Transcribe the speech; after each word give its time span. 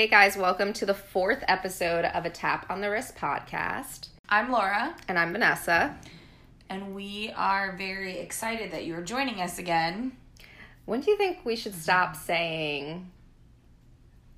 Hey 0.00 0.08
guys, 0.08 0.34
welcome 0.34 0.72
to 0.72 0.86
the 0.86 0.94
fourth 0.94 1.44
episode 1.46 2.06
of 2.06 2.24
a 2.24 2.30
Tap 2.30 2.64
on 2.70 2.80
the 2.80 2.88
Wrist 2.88 3.16
podcast. 3.16 4.08
I'm 4.30 4.50
Laura, 4.50 4.96
And 5.08 5.18
I'm 5.18 5.30
Vanessa. 5.30 5.94
and 6.70 6.94
we 6.94 7.30
are 7.36 7.76
very 7.76 8.16
excited 8.16 8.72
that 8.72 8.86
you're 8.86 9.02
joining 9.02 9.42
us 9.42 9.58
again. 9.58 10.12
When 10.86 11.02
do 11.02 11.10
you 11.10 11.18
think 11.18 11.44
we 11.44 11.54
should 11.54 11.74
stop 11.74 12.16
saying 12.16 13.10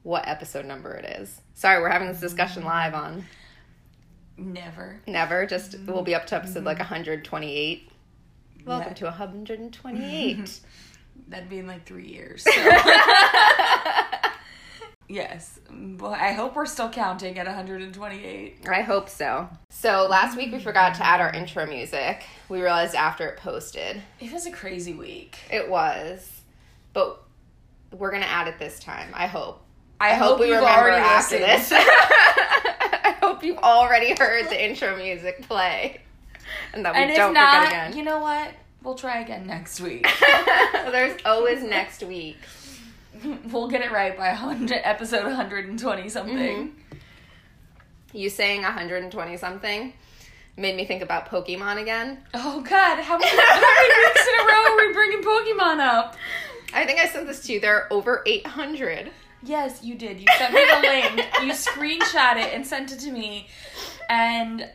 what 0.03 0.27
episode 0.27 0.67
number 0.67 0.95
it 0.95 1.05
is? 1.21 1.41
Sorry, 1.55 1.81
we're 1.81 1.91
having 1.91 2.09
this 2.09 2.19
discussion 2.19 2.65
live 2.65 2.95
on 2.95 3.25
Never. 4.37 5.01
Never. 5.07 5.47
Just 5.47 5.79
we'll 5.87 6.03
be 6.03 6.17
up 6.17 6.27
to 6.27 6.35
episode 6.35 6.65
like 6.65 6.79
mm-hmm. 6.79 6.95
128. 6.95 7.89
Welcome 8.67 8.89
Yeah. 8.89 8.95
to 8.95 9.05
128. 9.05 10.61
That'd 11.29 11.49
be 11.49 11.59
in 11.61 11.69
like 11.69 11.87
three 11.87 12.09
years. 12.09 12.43
so- 12.43 12.51
yes. 15.13 15.61
Well, 15.71 16.13
I 16.13 16.33
hope 16.33 16.57
we're 16.57 16.67
still 16.67 16.89
counting 16.89 17.39
at 17.39 17.47
128. 17.47 18.69
I 18.69 18.81
hope 18.83 19.09
so. 19.09 19.49
So 19.71 20.07
last 20.09 20.37
week 20.37 20.53
we 20.53 20.59
forgot 20.59 20.95
to 20.97 21.07
add 21.07 21.21
our 21.21 21.33
intro 21.33 21.67
music. 21.67 22.25
We 22.49 22.61
realized 22.61 22.95
after 22.95 23.27
it 23.29 23.37
posted. 23.39 24.03
It 24.21 24.33
was 24.33 24.47
a 24.47 24.51
crazy 24.51 24.95
week. 24.95 25.39
It 25.51 25.69
was. 25.69 26.41
But 26.93 27.23
we're 27.93 28.11
going 28.11 28.23
to 28.23 28.29
add 28.29 28.49
it 28.49 28.59
this 28.59 28.79
time. 28.81 29.11
I 29.15 29.27
hope. 29.27 29.63
I, 30.01 30.11
I 30.11 30.15
hope 30.15 30.41
we 30.41 30.47
you've 30.49 30.57
remember 30.57 30.81
already 30.81 31.03
after 31.03 31.39
listened. 31.39 31.79
this. 31.79 31.87
I 33.05 33.17
hope 33.21 33.45
you've 33.45 33.59
already 33.59 34.15
heard 34.19 34.49
the 34.49 34.65
intro 34.65 34.97
music 34.97 35.43
play. 35.43 36.01
And 36.73 36.85
that 36.85 36.95
we 36.95 37.01
and 37.03 37.15
don't 37.15 37.35
not, 37.35 37.67
forget 37.67 37.89
again. 37.89 37.99
you 37.99 38.05
know 38.05 38.19
what? 38.19 38.53
We'll 38.83 38.95
try 38.97 39.21
again 39.21 39.47
next 39.47 39.81
week. 39.81 40.09
There's 40.91 41.21
always 41.25 41.63
next 41.63 42.03
week. 42.03 42.39
we'll 43.51 43.69
get 43.69 43.83
it 43.83 43.93
right 43.93 44.17
by 44.17 44.29
100, 44.29 44.81
episode 44.85 45.25
120 45.25 46.09
something. 46.09 46.37
Mhm. 46.37 46.73
You 48.13 48.29
saying 48.29 48.63
120 48.63 49.37
something 49.37 49.93
made 50.57 50.77
me 50.77 50.85
think 50.85 51.03
about 51.03 51.29
Pokemon 51.29 51.81
again. 51.81 52.19
Oh 52.35 52.61
God! 52.61 52.99
How 53.03 53.17
many, 53.19 53.31
how 53.31 53.61
many 53.61 54.07
weeks 54.07 54.27
in 54.29 54.41
a 54.41 54.45
row 54.47 54.73
are 54.73 54.77
we 54.77 54.93
bringing 54.93 55.23
Pokemon 55.23 55.81
up? 55.81 56.17
I 56.75 56.85
think 56.85 57.01
I 57.01 57.07
sent 57.07 57.27
this 57.27 57.41
to 57.45 57.53
you. 57.55 57.61
There 57.61 57.75
are 57.77 57.93
over 57.93 58.23
800. 58.27 59.11
Yes, 59.45 59.83
you 59.83 59.95
did. 59.97 60.21
You 60.21 60.27
sent 60.39 60.55
me 60.55 60.65
the 60.65 60.81
link. 60.81 61.27
You 61.43 61.53
screenshot 61.53 62.37
it 62.37 62.55
and 62.55 62.67
sent 62.67 62.93
it 62.93 63.01
to 63.01 63.11
me. 63.11 63.49
And 64.09 64.69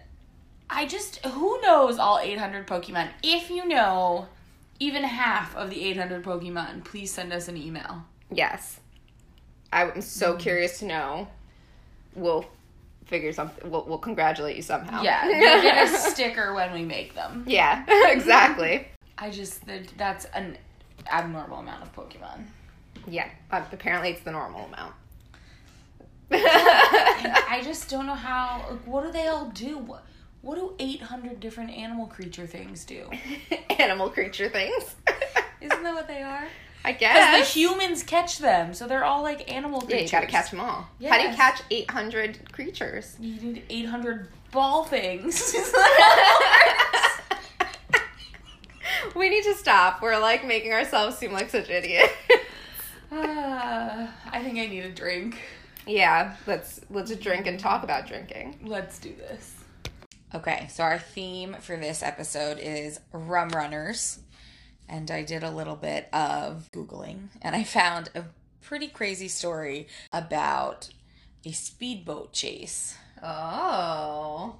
I 0.69 0.85
just, 0.85 1.25
who 1.25 1.61
knows 1.61 1.97
all 1.97 2.19
800 2.19 2.67
Pokemon? 2.67 3.09
If 3.23 3.49
you 3.49 3.65
know 3.67 4.27
even 4.79 5.03
half 5.03 5.55
of 5.55 5.69
the 5.69 5.83
800 5.85 6.23
Pokemon, 6.23 6.83
please 6.83 7.11
send 7.11 7.31
us 7.31 7.47
an 7.47 7.55
email. 7.57 8.03
Yes. 8.31 8.79
I'm 9.71 10.01
so 10.01 10.33
Mm. 10.35 10.39
curious 10.39 10.79
to 10.79 10.85
know. 10.85 11.27
We'll 12.15 12.45
figure 13.05 13.31
something. 13.31 13.69
We'll, 13.69 13.85
we'll 13.85 13.97
congratulate 13.99 14.55
you 14.55 14.61
somehow. 14.61 15.01
Yeah, 15.01 15.25
you'll 15.29 15.61
get 15.61 15.87
a 15.87 15.97
sticker 15.97 16.53
when 16.53 16.73
we 16.73 16.83
make 16.83 17.13
them. 17.15 17.43
yeah, 17.47 17.83
exactly. 18.11 18.87
I 19.17 19.29
just, 19.29 19.61
that's 19.97 20.25
an 20.25 20.57
abnormal 21.11 21.59
amount 21.59 21.83
of 21.83 21.95
Pokemon. 21.95 22.45
Yeah, 23.07 23.29
uh, 23.51 23.63
apparently 23.71 24.09
it's 24.11 24.21
the 24.21 24.31
normal 24.31 24.65
amount. 24.65 24.93
I 26.31 27.61
just 27.63 27.89
don't 27.89 28.05
know 28.05 28.13
how, 28.15 28.65
like, 28.69 28.85
what 28.85 29.03
do 29.05 29.11
they 29.11 29.27
all 29.27 29.45
do? 29.51 29.77
What, 29.77 30.03
what 30.41 30.55
do 30.55 30.73
800 30.79 31.39
different 31.39 31.71
animal 31.71 32.05
creature 32.07 32.45
things 32.45 32.83
do? 32.83 33.09
Animal 33.79 34.09
creature 34.09 34.49
things. 34.49 34.95
Isn't 35.61 35.83
that 35.83 35.93
what 35.93 36.07
they 36.07 36.21
are? 36.21 36.47
I 36.87 36.93
Because 36.93 36.99
guess. 36.99 37.53
the 37.53 37.59
humans 37.59 38.03
catch 38.03 38.37
them, 38.37 38.73
so 38.73 38.87
they're 38.87 39.03
all 39.03 39.21
like 39.21 39.51
animal 39.51 39.81
yeah, 39.83 39.87
creatures. 39.97 40.11
you 40.13 40.17
gotta 40.19 40.27
catch 40.27 40.51
them 40.51 40.61
all. 40.61 40.87
How 41.09 41.17
do 41.21 41.27
you 41.27 41.35
catch 41.35 41.59
800 41.69 42.53
creatures? 42.53 43.17
You 43.19 43.35
need 43.41 43.63
800 43.69 44.29
ball 44.51 44.85
things. 44.85 45.53
we 49.15 49.29
need 49.29 49.43
to 49.43 49.53
stop. 49.55 50.01
We're 50.01 50.19
like 50.19 50.45
making 50.45 50.73
ourselves 50.73 51.17
seem 51.17 51.31
like 51.33 51.49
such 51.49 51.69
idiots. 51.69 52.13
Ah, 53.11 54.13
I 54.31 54.43
think 54.43 54.59
I 54.59 54.67
need 54.67 54.85
a 54.85 54.91
drink. 54.91 55.37
yeah, 55.85 56.35
let's 56.45 56.81
let's 56.89 57.15
drink 57.17 57.47
and 57.47 57.59
talk 57.59 57.83
about 57.83 58.07
drinking. 58.07 58.59
Let's 58.63 58.99
do 58.99 59.13
this. 59.15 59.53
Okay, 60.35 60.67
so 60.69 60.83
our 60.83 60.99
theme 60.99 61.55
for 61.61 61.77
this 61.77 62.03
episode 62.03 62.59
is 62.59 62.99
rum 63.13 63.49
runners. 63.49 64.19
And 64.89 65.11
I 65.11 65.23
did 65.23 65.43
a 65.43 65.51
little 65.51 65.75
bit 65.75 66.07
of 66.13 66.69
Googling 66.73 67.27
and 67.41 67.55
I 67.55 67.63
found 67.63 68.09
a 68.15 68.23
pretty 68.61 68.87
crazy 68.87 69.27
story 69.27 69.87
about 70.13 70.89
a 71.45 71.51
speedboat 71.51 72.33
chase 72.33 72.95
Oh. 73.23 74.55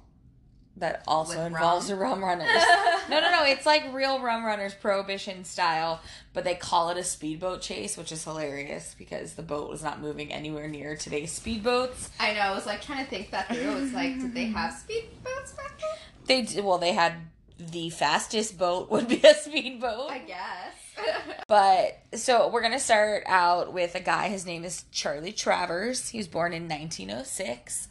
that 0.76 1.02
also 1.06 1.36
With 1.38 1.46
involves 1.48 1.90
rum? 1.90 1.98
the 1.98 2.04
rum 2.04 2.24
runners. 2.24 2.48
no, 3.10 3.20
no, 3.20 3.30
no. 3.30 3.44
It's 3.44 3.66
like 3.66 3.92
real 3.92 4.20
rum 4.20 4.44
runners 4.44 4.74
prohibition 4.74 5.44
style, 5.44 6.00
but 6.32 6.44
they 6.44 6.54
call 6.54 6.90
it 6.90 6.96
a 6.98 7.04
speedboat 7.04 7.60
chase, 7.62 7.96
which 7.96 8.12
is 8.12 8.22
hilarious 8.24 8.94
because 8.98 9.34
the 9.34 9.42
boat 9.42 9.68
was 9.68 9.82
not 9.82 10.00
moving 10.00 10.32
anywhere 10.32 10.68
near 10.68 10.96
today's 10.96 11.38
speedboats. 11.38 12.10
I 12.20 12.32
know. 12.34 12.40
I 12.40 12.50
was 12.54 12.66
like 12.66 12.80
trying 12.82 13.04
to 13.04 13.10
think 13.10 13.30
that 13.32 13.48
through. 13.48 13.58
It 13.70 13.80
was 13.80 13.92
like, 13.92 14.18
did 14.18 14.34
they 14.34 14.46
have 14.46 14.72
speedboats 14.72 15.56
back 15.56 15.78
then? 15.78 15.96
They 16.26 16.42
d- 16.42 16.60
well, 16.60 16.78
they 16.78 16.92
had 16.92 17.14
the 17.58 17.90
fastest 17.90 18.58
boat 18.58 18.90
would 18.90 19.08
be 19.08 19.20
a 19.22 19.34
speedboat. 19.34 20.10
I 20.10 20.18
guess. 20.18 20.74
But 21.46 22.02
so 22.14 22.48
we're 22.48 22.60
gonna 22.60 22.78
start 22.78 23.22
out 23.26 23.72
with 23.72 23.94
a 23.94 24.00
guy. 24.00 24.28
His 24.28 24.44
name 24.44 24.64
is 24.64 24.84
Charlie 24.92 25.32
Travers. 25.32 26.10
He 26.10 26.18
was 26.18 26.28
born 26.28 26.52
in 26.52 26.68
1906. 26.68 27.88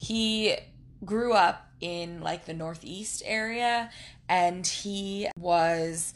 He 0.00 0.56
grew 1.02 1.32
up 1.32 1.66
in 1.80 2.20
like 2.20 2.44
the 2.44 2.52
northeast 2.52 3.22
area, 3.24 3.90
and 4.28 4.66
he 4.66 5.28
was 5.38 6.12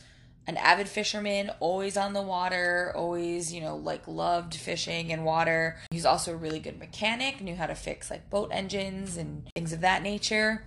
an 0.46 0.58
avid 0.58 0.88
fisherman, 0.88 1.50
always 1.60 1.96
on 1.96 2.12
the 2.12 2.20
water, 2.20 2.92
always 2.94 3.52
you 3.52 3.60
know 3.60 3.76
like 3.76 4.06
loved 4.06 4.54
fishing 4.54 5.12
and 5.12 5.24
water. 5.24 5.78
He's 5.90 6.04
also 6.04 6.34
a 6.34 6.36
really 6.36 6.58
good 6.58 6.78
mechanic, 6.78 7.40
knew 7.40 7.56
how 7.56 7.66
to 7.66 7.74
fix 7.74 8.10
like 8.10 8.28
boat 8.28 8.50
engines 8.52 9.16
and 9.16 9.48
things 9.54 9.72
of 9.72 9.80
that 9.80 10.02
nature, 10.02 10.66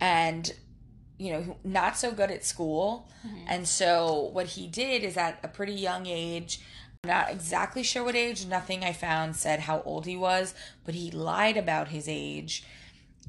and 0.00 0.52
you 1.18 1.32
know 1.32 1.56
not 1.64 1.96
so 1.96 2.12
good 2.12 2.30
at 2.30 2.44
school 2.44 3.08
mm-hmm. 3.26 3.44
and 3.48 3.68
so 3.68 4.30
what 4.32 4.46
he 4.46 4.66
did 4.66 5.04
is 5.04 5.16
at 5.16 5.38
a 5.42 5.48
pretty 5.48 5.74
young 5.74 6.06
age, 6.06 6.60
I'm 7.02 7.10
not 7.10 7.30
exactly 7.30 7.82
sure 7.82 8.04
what 8.04 8.16
age, 8.16 8.46
nothing 8.46 8.84
I 8.84 8.92
found 8.92 9.36
said 9.36 9.60
how 9.60 9.82
old 9.82 10.06
he 10.06 10.16
was, 10.16 10.54
but 10.84 10.94
he 10.94 11.10
lied 11.10 11.56
about 11.56 11.88
his 11.88 12.08
age 12.08 12.64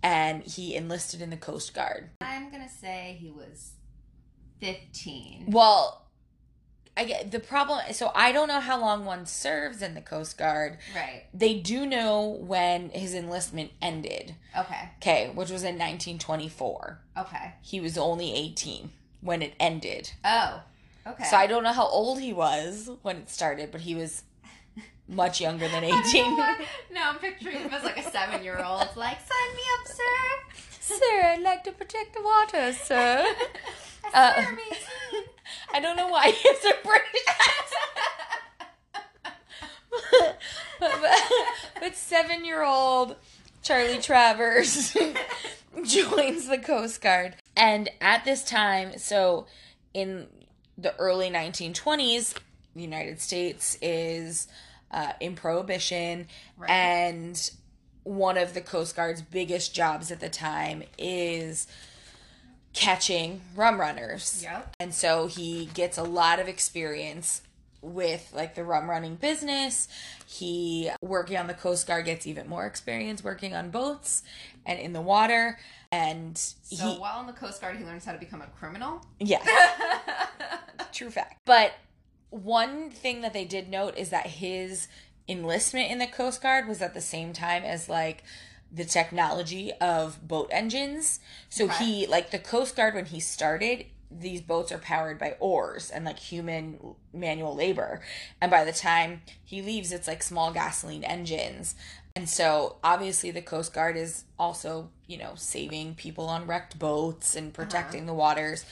and 0.01 0.44
he 0.44 0.75
enlisted 0.75 1.22
in 1.22 1.29
the 1.29 1.38
Coast 1.38 1.73
Guard. 1.73 2.09
I'm 2.22 2.51
gonna 2.51 2.69
say 2.69 3.18
he 3.19 3.29
was 3.29 3.73
15. 4.62 5.46
Well, 5.47 6.04
I 6.97 7.03
get 7.03 7.31
the 7.31 7.39
problem 7.39 7.81
so 7.91 8.11
I 8.16 8.31
don't 8.31 8.47
know 8.47 8.61
how 8.61 8.79
long 8.79 9.03
one 9.03 9.25
serves 9.25 9.81
in 9.81 9.95
the 9.95 10.01
Coast 10.01 10.38
Guard. 10.38 10.78
Right. 10.95 11.23
They 11.33 11.56
do 11.56 11.85
know 11.85 12.22
when 12.41 12.89
his 12.91 13.13
enlistment 13.13 13.72
ended. 13.81 14.35
Okay. 14.57 14.89
Okay, 15.01 15.28
which 15.34 15.50
was 15.51 15.63
in 15.63 15.75
1924. 15.75 17.00
Okay. 17.17 17.53
He 17.61 17.81
was 17.81 17.97
only 17.97 18.34
18 18.34 18.91
when 19.22 19.41
it 19.41 19.53
ended. 19.59 20.11
Oh. 20.23 20.61
Okay. 21.05 21.25
So 21.25 21.35
I 21.35 21.47
don't 21.47 21.63
know 21.63 21.73
how 21.73 21.88
old 21.88 22.19
he 22.19 22.31
was 22.34 22.89
when 23.01 23.17
it 23.17 23.29
started, 23.29 23.72
but 23.72 23.81
he 23.81 23.94
was 23.94 24.23
much 25.07 25.41
younger 25.41 25.67
than 25.67 25.84
18. 26.05 26.38
no, 26.38 27.01
I'm 27.01 27.17
picturing 27.19 27.57
him 27.57 27.73
as 27.73 27.84
like 27.84 27.97
a 27.97 28.09
seven 28.09 28.44
year 28.44 28.63
old. 28.63 28.88
Like, 28.95 29.17
sign 29.19 29.55
me 29.55 29.61
up, 29.79 29.88
sir. 29.88 30.55
sir, 30.95 31.22
I'd 31.25 31.41
like 31.41 31.64
to 31.66 31.72
protect 31.72 32.14
the 32.16 32.22
water, 32.22 32.72
sir. 32.73 33.25
Uh, 34.13 34.46
I 35.73 35.79
don't 35.79 35.96
know 35.97 36.07
why 36.07 36.31
it's 36.34 36.66
a 36.66 36.73
British 36.84 37.25
accent. 37.28 37.75
but, 40.79 40.91
but, 41.02 41.22
but 41.79 41.96
seven 41.96 42.46
year 42.46 42.63
old 42.63 43.16
Charlie 43.61 43.99
Travers 43.99 44.93
joins 45.84 46.47
the 46.47 46.57
Coast 46.57 47.02
Guard. 47.02 47.35
And 47.55 47.90
at 48.02 48.25
this 48.25 48.43
time, 48.43 48.97
so 48.97 49.47
in 49.93 50.28
the 50.78 50.96
early 50.97 51.29
1920s, 51.29 52.35
the 52.75 52.81
United 52.81 53.22
States 53.22 53.78
is 53.81 54.47
uh, 54.91 55.13
in 55.19 55.35
prohibition, 55.35 56.28
Right. 56.57 56.69
and 56.69 57.52
one 58.03 58.37
of 58.37 58.53
the 58.53 58.61
Coast 58.61 58.96
Guard's 58.96 59.22
biggest 59.22 59.73
jobs 59.73 60.11
at 60.11 60.19
the 60.19 60.29
time 60.29 60.84
is 60.97 61.67
catching 62.75 63.41
rum 63.55 63.79
runners. 63.79 64.41
Yep. 64.43 64.75
And 64.79 64.93
so 64.93 65.27
he 65.27 65.67
gets 65.73 65.97
a 65.97 66.03
lot 66.03 66.39
of 66.39 66.47
experience 66.47 67.41
with 67.81 68.31
like 68.33 68.55
the 68.55 68.63
rum 68.63 68.89
running 68.89 69.16
business. 69.16 69.87
He 70.27 70.89
working 71.01 71.37
on 71.37 71.47
the 71.47 71.53
Coast 71.53 71.87
Guard 71.87 72.05
gets 72.05 72.25
even 72.27 72.47
more 72.47 72.66
experience 72.66 73.23
working 73.23 73.53
on 73.55 73.69
boats 73.69 74.23
and 74.66 74.79
in 74.79 74.93
the 74.93 75.01
water. 75.01 75.59
And 75.91 76.37
So 76.37 76.93
he 76.93 76.99
while 76.99 77.22
in 77.22 77.27
the 77.27 77.33
Coast 77.33 77.61
Guard, 77.61 77.77
he 77.77 77.85
learns 77.85 78.03
how 78.05 78.11
to 78.11 78.17
become 78.17 78.41
a 78.41 78.47
criminal. 78.47 79.05
yeah, 79.19 79.43
true 80.91 81.09
fact. 81.09 81.37
But 81.45 81.73
one 82.31 82.89
thing 82.89 83.21
that 83.21 83.33
they 83.33 83.45
did 83.45 83.69
note 83.69 83.95
is 83.97 84.09
that 84.09 84.25
his 84.28 84.87
enlistment 85.28 85.89
in 85.91 85.99
the 85.99 86.07
Coast 86.07 86.41
Guard 86.41 86.67
was 86.67 86.81
at 86.81 86.93
the 86.93 87.01
same 87.01 87.33
time 87.33 87.63
as 87.63 87.87
like 87.87 88.23
the 88.75 88.85
technology 88.85 89.72
of 89.73 90.27
boat 90.27 90.49
engines. 90.51 91.19
So 91.49 91.66
Okay. 91.66 91.85
he 91.85 92.07
like 92.07 92.31
the 92.31 92.39
Coast 92.39 92.75
Guard 92.75 92.93
when 92.93 93.05
he 93.05 93.19
started, 93.19 93.85
these 94.11 94.41
boats 94.41 94.72
are 94.72 94.77
powered 94.77 95.17
by 95.17 95.35
oars 95.39 95.89
and 95.89 96.05
like 96.05 96.19
human 96.19 96.95
manual 97.13 97.55
labor. 97.55 98.01
And 98.41 98.51
by 98.51 98.63
the 98.63 98.73
time 98.73 99.22
he 99.43 99.61
leaves, 99.61 99.91
it's 99.91 100.07
like 100.07 100.22
small 100.22 100.51
gasoline 100.51 101.03
engines. 101.03 101.75
And 102.16 102.29
so 102.29 102.77
obviously 102.83 103.31
the 103.31 103.41
Coast 103.41 103.73
Guard 103.73 103.97
is 103.97 104.23
also, 104.37 104.89
you 105.07 105.17
know, 105.17 105.33
saving 105.35 105.95
people 105.95 106.28
on 106.28 106.47
wrecked 106.47 106.78
boats 106.79 107.35
and 107.35 107.47
uh-huh. 107.47 107.63
protecting 107.63 108.05
the 108.05 108.13
waters 108.13 108.66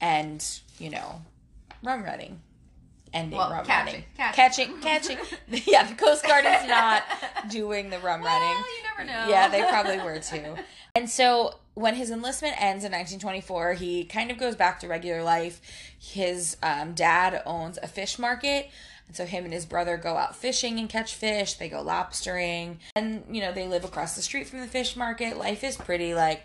and, 0.00 0.44
you 0.78 0.90
know, 0.90 1.22
rum 1.82 2.02
running. 2.04 2.40
Ending 3.12 3.38
Well, 3.38 3.50
rum 3.50 3.64
catching, 3.64 3.86
running. 3.94 4.04
catching. 4.16 4.78
Catching, 4.80 5.18
catching. 5.48 5.62
yeah, 5.66 5.84
the 5.84 5.94
Coast 5.94 6.24
Guard 6.24 6.44
is 6.44 6.68
not 6.68 7.02
doing 7.50 7.90
the 7.90 7.98
rum 7.98 8.22
running. 8.22 8.48
Well, 8.48 8.76
you 8.76 8.82
never 8.84 9.04
know. 9.04 9.28
Yeah, 9.28 9.48
they 9.48 9.62
probably 9.62 9.98
were 10.04 10.18
too. 10.20 10.56
And 10.94 11.08
so 11.10 11.56
when 11.74 11.94
his 11.94 12.10
enlistment 12.10 12.54
ends 12.60 12.84
in 12.84 12.92
1924, 12.92 13.74
he 13.74 14.04
kind 14.04 14.30
of 14.30 14.38
goes 14.38 14.54
back 14.56 14.80
to 14.80 14.88
regular 14.88 15.22
life. 15.22 15.60
His 15.98 16.56
um, 16.62 16.94
dad 16.94 17.42
owns 17.46 17.78
a 17.82 17.86
fish 17.88 18.18
market. 18.18 18.70
And 19.06 19.16
so 19.16 19.26
him 19.26 19.44
and 19.44 19.52
his 19.52 19.66
brother 19.66 19.96
go 19.96 20.16
out 20.16 20.36
fishing 20.36 20.78
and 20.78 20.88
catch 20.88 21.14
fish. 21.14 21.54
They 21.54 21.68
go 21.68 21.82
lobstering. 21.84 22.76
And, 22.94 23.24
you 23.30 23.40
know, 23.40 23.50
they 23.52 23.66
live 23.66 23.84
across 23.84 24.14
the 24.14 24.22
street 24.22 24.46
from 24.46 24.60
the 24.60 24.68
fish 24.68 24.94
market. 24.94 25.36
Life 25.36 25.64
is 25.64 25.76
pretty, 25.76 26.14
like, 26.14 26.42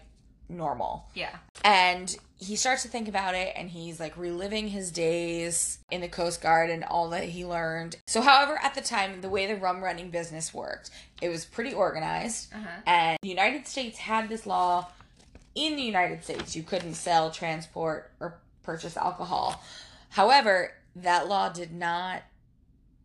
normal. 0.49 1.09
yeah. 1.13 1.35
And 1.63 2.15
he 2.37 2.55
starts 2.55 2.83
to 2.83 2.89
think 2.89 3.07
about 3.07 3.33
it 3.33 3.53
and 3.55 3.69
he's 3.69 3.99
like 3.99 4.17
reliving 4.17 4.67
his 4.67 4.91
days 4.91 5.79
in 5.89 6.01
the 6.01 6.07
Coast 6.07 6.41
Guard 6.41 6.69
and 6.69 6.83
all 6.83 7.09
that 7.09 7.23
he 7.23 7.45
learned. 7.45 7.95
So, 8.07 8.21
however, 8.21 8.59
at 8.61 8.75
the 8.75 8.81
time, 8.81 9.21
the 9.21 9.29
way 9.29 9.47
the 9.47 9.55
rum 9.55 9.83
running 9.83 10.09
business 10.09 10.53
worked, 10.53 10.91
it 11.21 11.29
was 11.29 11.45
pretty 11.45 11.73
organized. 11.73 12.53
Uh-huh. 12.53 12.81
And 12.85 13.17
the 13.21 13.29
United 13.29 13.67
States 13.67 13.97
had 13.97 14.29
this 14.29 14.45
law 14.45 14.87
in 15.55 15.75
the 15.75 15.81
United 15.81 16.23
States 16.23 16.55
you 16.55 16.63
couldn't 16.63 16.95
sell, 16.95 17.31
transport, 17.31 18.11
or 18.19 18.37
purchase 18.63 18.97
alcohol. 18.97 19.63
However, 20.09 20.73
that 20.97 21.27
law 21.27 21.49
did 21.49 21.73
not 21.73 22.23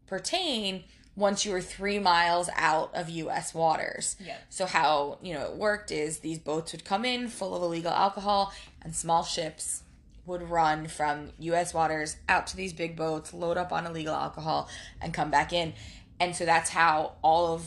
pertain 0.07 0.85
once 1.21 1.45
you 1.45 1.53
were 1.53 1.61
three 1.61 1.99
miles 2.01 2.49
out 2.57 2.91
of 2.95 3.09
U.S. 3.09 3.55
waters. 3.55 4.17
Yeah. 4.19 4.37
So 4.49 4.67
how 4.67 5.19
you 5.23 5.35
know 5.35 5.45
it 5.45 5.55
worked 5.57 5.93
is 5.93 6.19
these 6.19 6.39
boats 6.39 6.73
would 6.73 6.85
come 6.85 7.05
in 7.05 7.29
full 7.29 7.55
of 7.55 7.63
illegal 7.63 7.93
alcohol, 7.93 8.53
and 8.83 8.95
small 8.97 9.23
ships 9.23 9.83
would 10.27 10.43
run 10.51 10.87
from 10.89 11.31
U.S. 11.39 11.73
waters 11.75 12.17
out 12.29 12.47
to 12.49 12.57
these 12.57 12.73
big 12.73 12.97
boats, 12.97 13.33
load 13.33 13.57
up 13.57 13.73
on 13.73 13.87
illegal 13.87 14.15
alcohol, 14.15 14.69
and 15.01 15.13
come 15.15 15.31
back 15.31 15.53
in. 15.53 15.73
And 16.19 16.35
so 16.37 16.45
that's 16.45 16.71
how 16.71 17.13
all 17.23 17.55
of 17.55 17.67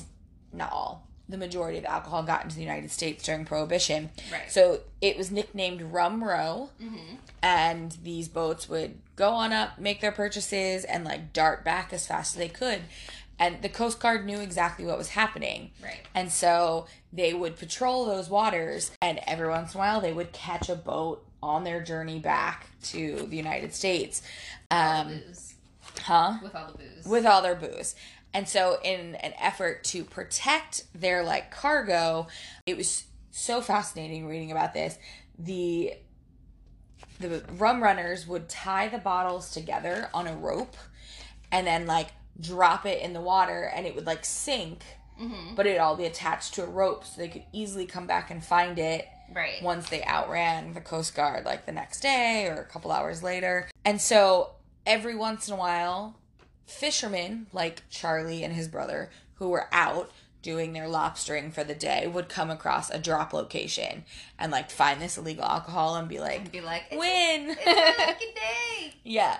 not 0.51 0.71
all 0.71 1.07
the 1.29 1.37
majority 1.37 1.77
of 1.77 1.85
alcohol 1.85 2.21
got 2.23 2.43
into 2.43 2.55
the 2.55 2.61
United 2.61 2.91
States 2.91 3.23
during 3.23 3.45
Prohibition. 3.45 4.09
Right. 4.31 4.51
So 4.51 4.81
it 5.01 5.17
was 5.17 5.31
nicknamed 5.31 5.81
Rum 5.81 6.23
Row 6.23 6.69
Mm-hmm. 6.81 7.15
and 7.41 7.91
these 8.03 8.27
boats 8.27 8.67
would 8.69 8.99
go 9.15 9.31
on 9.31 9.51
up, 9.53 9.79
make 9.79 10.01
their 10.01 10.11
purchases, 10.11 10.83
and 10.83 11.03
like 11.05 11.33
dart 11.33 11.63
back 11.63 11.91
as 11.93 12.05
fast 12.05 12.35
as 12.35 12.39
they 12.39 12.49
could. 12.49 12.81
And 13.39 13.61
the 13.61 13.69
Coast 13.69 13.99
Guard 13.99 14.25
knew 14.25 14.39
exactly 14.39 14.85
what 14.85 14.97
was 14.97 15.09
happening. 15.09 15.71
Right. 15.83 16.01
And 16.13 16.31
so 16.31 16.87
they 17.11 17.33
would 17.33 17.57
patrol 17.57 18.05
those 18.05 18.29
waters, 18.29 18.91
and 19.01 19.19
every 19.25 19.49
once 19.49 19.73
in 19.73 19.79
a 19.79 19.79
while 19.79 20.01
they 20.01 20.13
would 20.13 20.31
catch 20.31 20.69
a 20.69 20.75
boat 20.75 21.25
on 21.41 21.63
their 21.63 21.81
journey 21.81 22.19
back 22.19 22.67
to 22.83 23.27
the 23.29 23.35
United 23.35 23.73
States. 23.73 24.21
Um, 24.71 25.21
booze. 25.27 25.55
huh? 26.01 26.37
With 26.41 26.55
all 26.55 26.71
the 26.71 26.77
booze. 26.77 27.05
with 27.05 27.25
all 27.25 27.41
their 27.41 27.55
booze. 27.55 27.95
And 28.33 28.47
so 28.47 28.77
in 28.83 29.15
an 29.15 29.33
effort 29.39 29.83
to 29.85 30.03
protect 30.03 30.85
their 30.95 31.23
like 31.23 31.51
cargo, 31.51 32.27
it 32.65 32.77
was 32.77 33.05
so 33.31 33.61
fascinating 33.61 34.27
reading 34.27 34.51
about 34.51 34.73
this. 34.73 34.97
The 35.37 35.93
the 37.19 37.43
rum 37.57 37.81
runners 37.81 38.27
would 38.27 38.49
tie 38.49 38.87
the 38.87 38.97
bottles 38.97 39.51
together 39.51 40.09
on 40.13 40.27
a 40.27 40.35
rope 40.35 40.75
and 41.51 41.65
then 41.65 41.85
like 41.85 42.07
drop 42.39 42.85
it 42.85 43.01
in 43.01 43.13
the 43.13 43.21
water 43.21 43.71
and 43.75 43.85
it 43.85 43.95
would 43.95 44.05
like 44.05 44.25
sink, 44.25 44.83
mm-hmm. 45.21 45.55
but 45.55 45.65
it'd 45.65 45.79
all 45.79 45.95
be 45.95 46.05
attached 46.05 46.53
to 46.55 46.63
a 46.63 46.67
rope 46.67 47.05
so 47.05 47.21
they 47.21 47.27
could 47.27 47.43
easily 47.51 47.85
come 47.85 48.07
back 48.07 48.29
and 48.31 48.43
find 48.43 48.77
it 48.79 49.07
Right. 49.33 49.63
once 49.63 49.89
they 49.89 50.03
outran 50.03 50.73
the 50.73 50.81
Coast 50.81 51.15
Guard 51.15 51.43
like 51.45 51.65
the 51.65 51.71
next 51.71 52.01
day 52.01 52.45
or 52.47 52.55
a 52.61 52.65
couple 52.65 52.91
hours 52.91 53.23
later. 53.23 53.67
And 53.83 53.99
so 53.99 54.51
every 54.85 55.15
once 55.15 55.47
in 55.47 55.53
a 55.55 55.57
while, 55.57 56.15
fishermen 56.67 57.47
like 57.53 57.83
Charlie 57.89 58.43
and 58.43 58.53
his 58.53 58.67
brother 58.67 59.09
who 59.35 59.49
were 59.49 59.67
out 59.71 60.11
doing 60.41 60.73
their 60.73 60.87
lobstering 60.87 61.53
for 61.53 61.63
the 61.63 61.73
day 61.73 62.05
would 62.05 62.27
come 62.29 62.49
across 62.51 62.89
a 62.89 62.99
drop 62.99 63.31
location 63.33 64.03
and 64.37 64.51
like 64.51 64.69
find 64.69 65.01
this 65.01 65.17
illegal 65.17 65.45
alcohol 65.45 65.95
and 65.95 66.07
be 66.09 66.19
like, 66.19 66.39
And 66.41 66.51
be 66.51 66.61
like, 66.61 66.83
it's, 66.91 66.99
win. 66.99 67.55
it's 67.59 67.65
a 67.65 68.07
lucky 68.07 68.25
day. 68.35 68.93
yeah. 69.03 69.37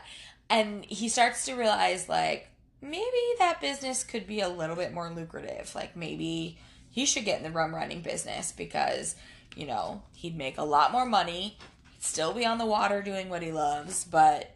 And 0.50 0.86
he 0.86 1.10
starts 1.10 1.46
to 1.46 1.56
realize 1.56 2.08
like 2.08 2.48
maybe 2.84 3.22
that 3.40 3.62
business 3.62 4.04
could 4.04 4.28
be 4.28 4.42
a 4.42 4.50
little 4.50 4.76
bit 4.76 4.94
more 4.94 5.10
lucrative. 5.10 5.74
Like 5.74 5.96
maybe 5.96 6.60
he 6.90 7.06
should 7.06 7.26
get 7.26 7.38
in 7.38 7.44
the 7.44 7.52
rum 7.52 7.74
running 7.74 8.02
business 8.02 8.52
because, 8.52 9.16
you 9.56 9.66
know, 9.66 10.04
he'd 10.14 10.38
make 10.38 10.58
a 10.58 10.64
lot 10.64 10.92
more 10.92 11.06
money, 11.06 11.58
still 12.00 12.34
be 12.34 12.46
on 12.46 12.58
the 12.58 12.66
water 12.66 13.02
doing 13.02 13.30
what 13.30 13.42
he 13.42 13.52
loves, 13.52 14.04
but 14.04 14.56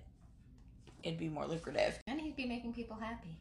it'd 1.03 1.17
be 1.17 1.29
more 1.29 1.47
lucrative. 1.47 1.97
And 2.05 2.19
he'd 2.19 2.35
be 2.35 2.45
making 2.45 2.73
people 2.73 2.97
happy. 2.97 3.37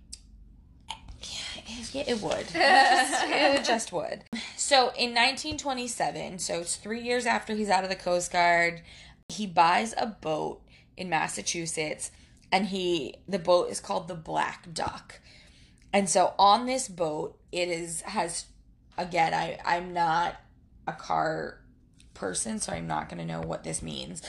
Yeah, 1.93 2.05
it 2.07 2.23
would. 2.23 2.47
It 2.55 3.09
just, 3.09 3.25
it 3.27 3.65
just 3.65 3.93
would. 3.93 4.25
So 4.57 4.89
in 4.97 5.11
1927, 5.15 6.39
so 6.39 6.61
it's 6.61 6.77
three 6.77 7.03
years 7.03 7.27
after 7.27 7.55
he's 7.55 7.69
out 7.69 7.85
of 7.85 7.91
the 7.91 7.97
Coast 7.97 8.33
Guard, 8.33 8.83
he 9.29 9.47
buys 9.47 9.95
a 9.97 10.07
boat 10.07 10.63
in 10.97 11.09
Massachusetts, 11.09 12.11
and 12.53 12.67
he 12.67 13.15
the 13.29 13.39
boat 13.39 13.71
is 13.71 13.81
called 13.81 14.09
the 14.09 14.15
Black 14.15 14.73
Duck. 14.73 15.21
And 15.93 16.09
so 16.09 16.35
on 16.39 16.67
this 16.67 16.89
boat, 16.89 17.39
it 17.53 17.69
is 17.69 18.03
has 18.03 18.47
again, 18.99 19.35
I 19.35 19.59
I'm 19.65 19.93
not 19.93 20.37
a 20.87 20.93
car 20.93 21.59
person, 22.15 22.59
so 22.59 22.73
I'm 22.73 22.87
not 22.87 23.09
going 23.09 23.19
to 23.19 23.25
know 23.25 23.41
what 23.41 23.65
this 23.65 23.83
means, 23.83 24.23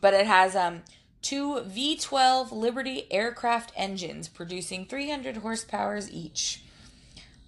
but 0.00 0.14
it 0.14 0.26
has 0.26 0.54
um 0.56 0.82
two 1.22 1.62
V12 1.66 2.52
Liberty 2.52 3.06
aircraft 3.10 3.72
engines 3.76 4.28
producing 4.28 4.86
300 4.86 5.36
horsepowers 5.36 6.10
each, 6.10 6.62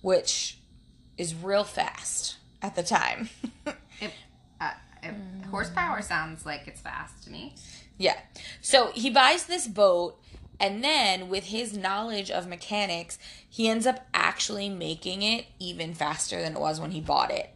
which 0.01 0.59
is 1.17 1.35
real 1.35 1.65
fast 1.65 2.37
at 2.63 2.75
the 2.75 2.83
time. 2.83 3.29
If, 4.01 4.13
uh, 4.61 4.73
if 5.05 5.15
horsepower 5.51 6.03
sounds 6.03 6.45
like 6.45 6.67
it's 6.67 6.81
fast 6.81 7.23
to 7.25 7.31
me. 7.31 7.55
Yeah. 7.99 8.19
So 8.61 8.91
he 8.95 9.11
buys 9.11 9.47
this 9.47 9.67
boat 9.67 10.19
and 10.61 10.85
then 10.85 11.29
with 11.29 11.45
his 11.45 11.77
knowledge 11.77 12.31
of 12.31 12.47
mechanics, 12.49 13.19
he 13.49 13.69
ends 13.69 13.87
up 13.87 14.07
actually 14.15 14.69
making 14.69 15.23
it 15.23 15.47
even 15.59 15.95
faster 15.95 16.41
than 16.41 16.55
it 16.55 16.61
was 16.61 16.81
when 16.81 16.93
he 16.93 17.01
bought 17.01 17.31
it. 17.31 17.51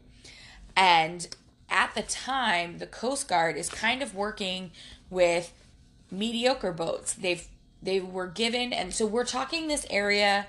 And 0.77 1.27
at 1.71 1.95
the 1.95 2.03
time, 2.03 2.79
the 2.79 2.87
Coast 2.87 3.29
Guard 3.29 3.57
is 3.57 3.69
kind 3.69 4.03
of 4.03 4.15
working 4.15 4.73
with 5.11 5.53
mediocre 6.11 6.73
boats. 6.73 7.15
They've 7.15 7.47
they 7.81 8.01
were 8.01 8.27
given, 8.27 8.73
and 8.73 8.93
so 8.93 9.07
we're 9.07 9.25
talking 9.25 9.69
this 9.69 9.87
area 9.89 10.49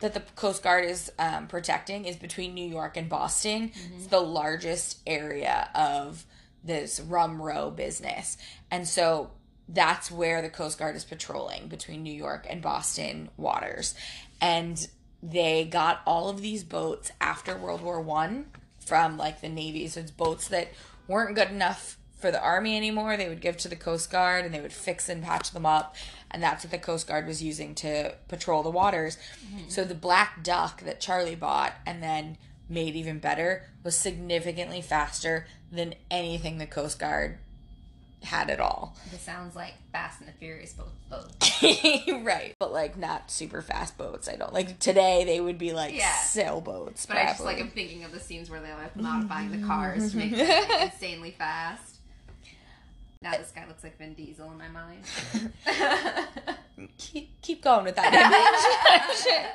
that 0.00 0.12
the 0.12 0.20
Coast 0.34 0.62
Guard 0.62 0.84
is 0.84 1.10
um, 1.18 1.46
protecting 1.46 2.04
is 2.04 2.16
between 2.16 2.52
New 2.52 2.68
York 2.68 2.98
and 2.98 3.08
Boston. 3.08 3.72
It's 3.96 4.08
the 4.08 4.20
largest 4.20 4.98
area 5.06 5.70
of 5.74 6.26
this 6.66 7.00
rum 7.00 7.40
row 7.40 7.70
business, 7.70 8.36
and 8.70 8.86
so 8.86 9.30
that's 9.68 10.10
where 10.10 10.42
the 10.42 10.50
Coast 10.50 10.78
Guard 10.78 10.94
is 10.96 11.04
patrolling 11.04 11.68
between 11.68 12.02
New 12.02 12.12
York 12.12 12.46
and 12.48 12.62
Boston 12.62 13.30
waters, 13.36 13.94
and 14.40 14.88
they 15.22 15.64
got 15.64 16.02
all 16.06 16.28
of 16.28 16.40
these 16.40 16.62
boats 16.62 17.10
after 17.20 17.56
World 17.56 17.82
War 17.82 18.00
One 18.00 18.46
from 18.86 19.16
like 19.16 19.40
the 19.40 19.48
Navy. 19.48 19.88
So 19.88 20.00
it's 20.00 20.10
boats 20.10 20.48
that 20.48 20.68
weren't 21.08 21.34
good 21.34 21.50
enough 21.50 21.98
for 22.16 22.30
the 22.30 22.42
Army 22.42 22.76
anymore. 22.76 23.16
They 23.16 23.28
would 23.28 23.40
give 23.40 23.56
to 23.58 23.68
the 23.68 23.76
Coast 23.76 24.10
Guard 24.10 24.44
and 24.44 24.54
they 24.54 24.60
would 24.60 24.72
fix 24.72 25.08
and 25.08 25.22
patch 25.22 25.50
them 25.50 25.66
up. 25.66 25.96
And 26.30 26.42
that's 26.42 26.64
what 26.64 26.70
the 26.70 26.78
Coast 26.78 27.06
Guard 27.06 27.26
was 27.26 27.42
using 27.42 27.74
to 27.76 28.14
patrol 28.28 28.62
the 28.62 28.70
waters. 28.70 29.18
Mm-hmm. 29.44 29.68
So 29.68 29.84
the 29.84 29.94
Black 29.94 30.42
Duck 30.42 30.82
that 30.82 31.00
Charlie 31.00 31.34
bought 31.34 31.74
and 31.84 32.02
then 32.02 32.38
made 32.68 32.96
even 32.96 33.18
better 33.18 33.64
was 33.84 33.96
significantly 33.96 34.80
faster 34.80 35.46
than 35.72 35.94
anything 36.10 36.58
the 36.58 36.66
Coast 36.66 36.98
Guard 36.98 37.38
had 38.22 38.50
at 38.50 38.60
all. 38.60 38.96
This 39.10 39.20
sounds 39.20 39.54
like 39.54 39.74
Fast 39.92 40.20
and 40.20 40.28
the 40.28 40.32
Furious 40.32 40.72
boat. 40.72 40.88
boat. 41.10 41.30
right. 42.24 42.54
But 42.58 42.72
like 42.72 42.96
not 42.98 43.30
super 43.30 43.62
fast 43.62 43.96
boats. 43.96 44.28
I 44.28 44.36
don't 44.36 44.52
like 44.52 44.78
today 44.78 45.24
they 45.24 45.40
would 45.40 45.58
be 45.58 45.72
like 45.72 45.94
Yeah. 45.94 46.12
sailboats. 46.22 47.06
But 47.06 47.16
I 47.18 47.24
just 47.26 47.40
like 47.44 47.60
I'm 47.60 47.70
thinking 47.70 48.04
of 48.04 48.12
the 48.12 48.20
scenes 48.20 48.50
where 48.50 48.60
they're 48.60 48.76
like 48.76 48.96
modifying 48.96 49.52
the 49.58 49.66
cars 49.66 50.10
to 50.12 50.16
make 50.16 50.30
them 50.36 50.68
like, 50.68 50.92
insanely 50.92 51.30
fast. 51.32 51.96
Now 53.22 53.32
this 53.32 53.52
guy 53.54 53.66
looks 53.66 53.82
like 53.84 53.96
Vin 53.98 54.14
Diesel 54.14 54.50
in 54.50 54.58
my 54.58 54.68
mind. 54.68 55.02
keep, 56.98 57.40
keep 57.42 57.62
going 57.62 57.84
with 57.84 57.96
that 57.96 58.12
image. 58.12 59.46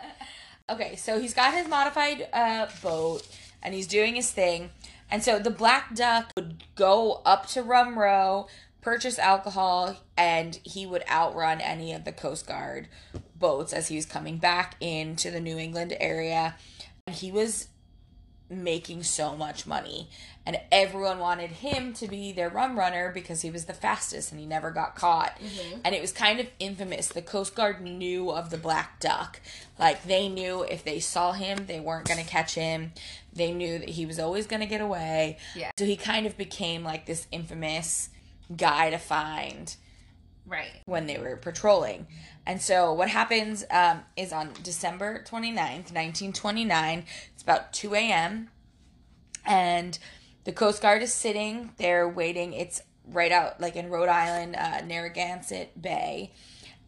Okay, 0.69 0.95
so 0.95 1.19
he's 1.19 1.33
got 1.33 1.53
his 1.53 1.67
modified 1.67 2.27
uh, 2.33 2.67
boat 2.81 3.27
and 3.61 3.73
he's 3.73 3.87
doing 3.87 4.15
his 4.15 4.31
thing. 4.31 4.69
And 5.11 5.21
so 5.21 5.37
the 5.37 5.51
Black 5.51 5.93
Duck 5.93 6.31
would 6.37 6.63
go 6.75 7.21
up 7.25 7.47
to 7.49 7.61
Rum 7.61 7.99
Row, 7.99 8.47
purchase 8.79 9.19
alcohol, 9.19 9.97
and 10.17 10.57
he 10.63 10.85
would 10.85 11.03
outrun 11.09 11.59
any 11.59 11.93
of 11.93 12.05
the 12.05 12.13
Coast 12.13 12.47
Guard 12.47 12.87
boats 13.35 13.73
as 13.73 13.89
he 13.89 13.97
was 13.97 14.05
coming 14.05 14.37
back 14.37 14.77
into 14.79 15.29
the 15.29 15.41
New 15.41 15.57
England 15.57 15.93
area. 15.99 16.55
And 17.05 17.15
he 17.15 17.29
was 17.29 17.67
making 18.51 19.03
so 19.03 19.35
much 19.35 19.65
money. 19.65 20.09
And 20.45 20.59
everyone 20.71 21.19
wanted 21.19 21.51
him 21.51 21.93
to 21.93 22.07
be 22.07 22.31
their 22.31 22.49
rum 22.49 22.77
runner 22.77 23.11
because 23.13 23.41
he 23.43 23.51
was 23.51 23.65
the 23.65 23.73
fastest 23.73 24.31
and 24.31 24.39
he 24.41 24.45
never 24.47 24.71
got 24.71 24.95
caught. 24.95 25.39
And 25.85 25.93
it 25.95 26.01
was 26.01 26.11
kind 26.11 26.39
of 26.39 26.47
infamous. 26.59 27.07
The 27.09 27.21
Coast 27.21 27.53
Guard 27.55 27.79
knew 27.81 28.31
of 28.31 28.49
the 28.49 28.57
Black 28.57 28.99
Duck. 28.99 29.39
Like, 29.79 30.03
they 30.03 30.27
knew 30.27 30.63
if 30.63 30.83
they 30.83 30.99
saw 30.99 31.31
him, 31.33 31.67
they 31.67 31.79
weren't 31.79 32.07
going 32.07 32.19
to 32.19 32.25
catch 32.29 32.55
him. 32.55 32.91
They 33.31 33.51
knew 33.51 33.77
that 33.79 33.89
he 33.89 34.05
was 34.07 34.19
always 34.19 34.47
going 34.47 34.61
to 34.61 34.65
get 34.65 34.81
away. 34.81 35.37
Yeah. 35.55 35.71
So 35.77 35.85
he 35.85 35.95
kind 35.95 36.25
of 36.25 36.35
became 36.37 36.83
like 36.83 37.05
this 37.05 37.27
infamous 37.31 38.09
guy 38.55 38.89
to 38.89 38.97
find 38.97 39.75
Right. 40.47 40.81
when 40.85 41.05
they 41.05 41.17
were 41.19 41.37
patrolling. 41.37 42.07
And 42.45 42.59
so 42.61 42.91
what 42.93 43.07
happens 43.07 43.63
um, 43.69 44.01
is 44.17 44.33
on 44.33 44.49
December 44.63 45.23
29th, 45.25 45.93
1929, 45.93 47.05
it's 47.41 47.43
about 47.43 47.73
2 47.73 47.95
a.m. 47.95 48.49
And 49.47 49.97
the 50.43 50.51
Coast 50.51 50.79
Guard 50.79 51.01
is 51.01 51.11
sitting 51.11 51.71
there 51.77 52.07
waiting. 52.07 52.53
It's 52.53 52.83
right 53.07 53.31
out, 53.31 53.59
like 53.59 53.75
in 53.75 53.89
Rhode 53.89 54.09
Island, 54.09 54.55
uh, 54.55 54.81
Narragansett 54.81 55.81
Bay. 55.81 56.33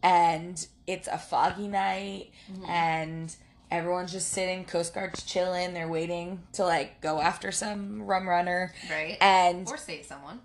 And 0.00 0.64
it's 0.86 1.08
a 1.08 1.18
foggy 1.18 1.66
night. 1.66 2.30
And 2.68 3.34
everyone's 3.68 4.12
just 4.12 4.28
sitting. 4.28 4.64
Coast 4.64 4.94
Guard's 4.94 5.24
chilling. 5.24 5.74
They're 5.74 5.88
waiting 5.88 6.44
to, 6.52 6.64
like, 6.64 7.00
go 7.00 7.20
after 7.20 7.50
some 7.50 8.02
rum 8.02 8.28
runner. 8.28 8.72
Right. 8.88 9.16
And 9.20 9.66
or 9.66 9.76
save 9.76 10.06
someone. 10.06 10.40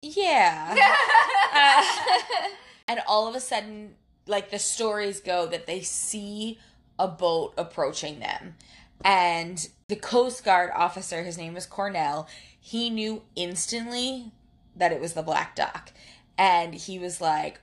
yeah. 0.00 0.74
Uh, 1.54 1.84
and 2.88 3.00
all 3.06 3.28
of 3.28 3.34
a 3.34 3.40
sudden, 3.40 3.94
like 4.26 4.50
the 4.50 4.58
stories 4.58 5.20
go 5.20 5.46
that 5.48 5.66
they 5.66 5.82
see 5.82 6.58
a 7.02 7.08
boat 7.08 7.52
approaching 7.58 8.20
them. 8.20 8.54
And 9.04 9.68
the 9.88 9.96
Coast 9.96 10.44
Guard 10.44 10.70
officer, 10.72 11.24
his 11.24 11.36
name 11.36 11.54
was 11.54 11.66
Cornell, 11.66 12.28
he 12.60 12.88
knew 12.90 13.22
instantly 13.34 14.30
that 14.76 14.92
it 14.92 15.00
was 15.00 15.14
the 15.14 15.22
Black 15.22 15.56
Duck. 15.56 15.92
And 16.38 16.74
he 16.74 17.00
was 17.00 17.20
like, 17.20 17.60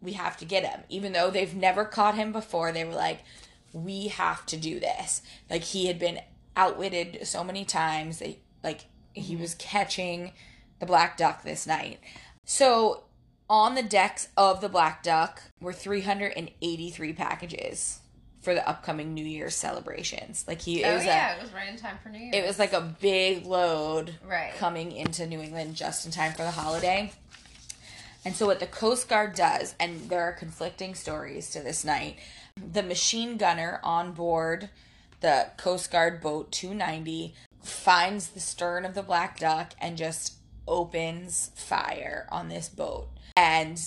we 0.00 0.12
have 0.12 0.36
to 0.36 0.44
get 0.44 0.64
him. 0.64 0.82
Even 0.88 1.12
though 1.12 1.28
they've 1.30 1.54
never 1.54 1.84
caught 1.84 2.14
him 2.14 2.30
before, 2.30 2.70
they 2.70 2.84
were 2.84 2.94
like, 2.94 3.24
we 3.72 4.08
have 4.08 4.46
to 4.46 4.56
do 4.56 4.78
this. 4.78 5.22
Like 5.50 5.62
he 5.62 5.86
had 5.86 5.98
been 5.98 6.20
outwitted 6.56 7.26
so 7.26 7.42
many 7.42 7.64
times. 7.64 8.20
They 8.20 8.38
like 8.62 8.84
he 9.12 9.34
was 9.34 9.54
catching 9.54 10.32
the 10.78 10.86
black 10.86 11.16
duck 11.16 11.42
this 11.42 11.66
night. 11.66 11.98
So 12.44 13.04
on 13.48 13.74
the 13.74 13.82
decks 13.82 14.28
of 14.36 14.60
the 14.60 14.68
black 14.68 15.02
duck 15.02 15.42
were 15.60 15.72
383 15.72 17.12
packages 17.12 18.00
for 18.42 18.54
the 18.54 18.68
upcoming 18.68 19.14
New 19.14 19.24
Year's 19.24 19.54
celebrations. 19.54 20.44
Like 20.46 20.60
he 20.60 20.82
it 20.82 20.88
oh 20.88 20.94
was 20.96 21.04
yeah, 21.04 21.34
a 21.34 21.38
it 21.38 21.42
was 21.42 21.52
right 21.52 21.68
in 21.68 21.76
time 21.76 21.96
for 22.02 22.08
New 22.10 22.18
Year's. 22.18 22.34
it 22.36 22.46
was 22.46 22.58
like 22.58 22.72
a 22.72 22.80
big 23.00 23.46
load 23.46 24.14
Right. 24.28 24.52
coming 24.58 24.92
into 24.92 25.26
New 25.26 25.40
England 25.40 25.74
just 25.76 26.04
in 26.04 26.12
time 26.12 26.32
for 26.32 26.42
the 26.42 26.50
holiday. 26.50 27.12
And 28.24 28.36
so, 28.36 28.46
what 28.46 28.60
the 28.60 28.66
Coast 28.68 29.08
Guard 29.08 29.34
does, 29.34 29.74
and 29.80 30.08
there 30.08 30.22
are 30.22 30.32
conflicting 30.32 30.94
stories 30.94 31.50
to 31.50 31.60
this 31.60 31.84
night, 31.84 32.18
the 32.56 32.82
machine 32.82 33.36
gunner 33.36 33.80
on 33.82 34.12
board 34.12 34.68
the 35.20 35.48
Coast 35.56 35.90
Guard 35.92 36.20
boat 36.20 36.50
290 36.52 37.34
finds 37.62 38.28
the 38.28 38.40
stern 38.40 38.84
of 38.84 38.94
the 38.94 39.02
Black 39.04 39.38
Duck 39.38 39.72
and 39.80 39.96
just 39.96 40.34
opens 40.66 41.50
fire 41.54 42.26
on 42.30 42.48
this 42.48 42.68
boat. 42.68 43.08
And 43.36 43.80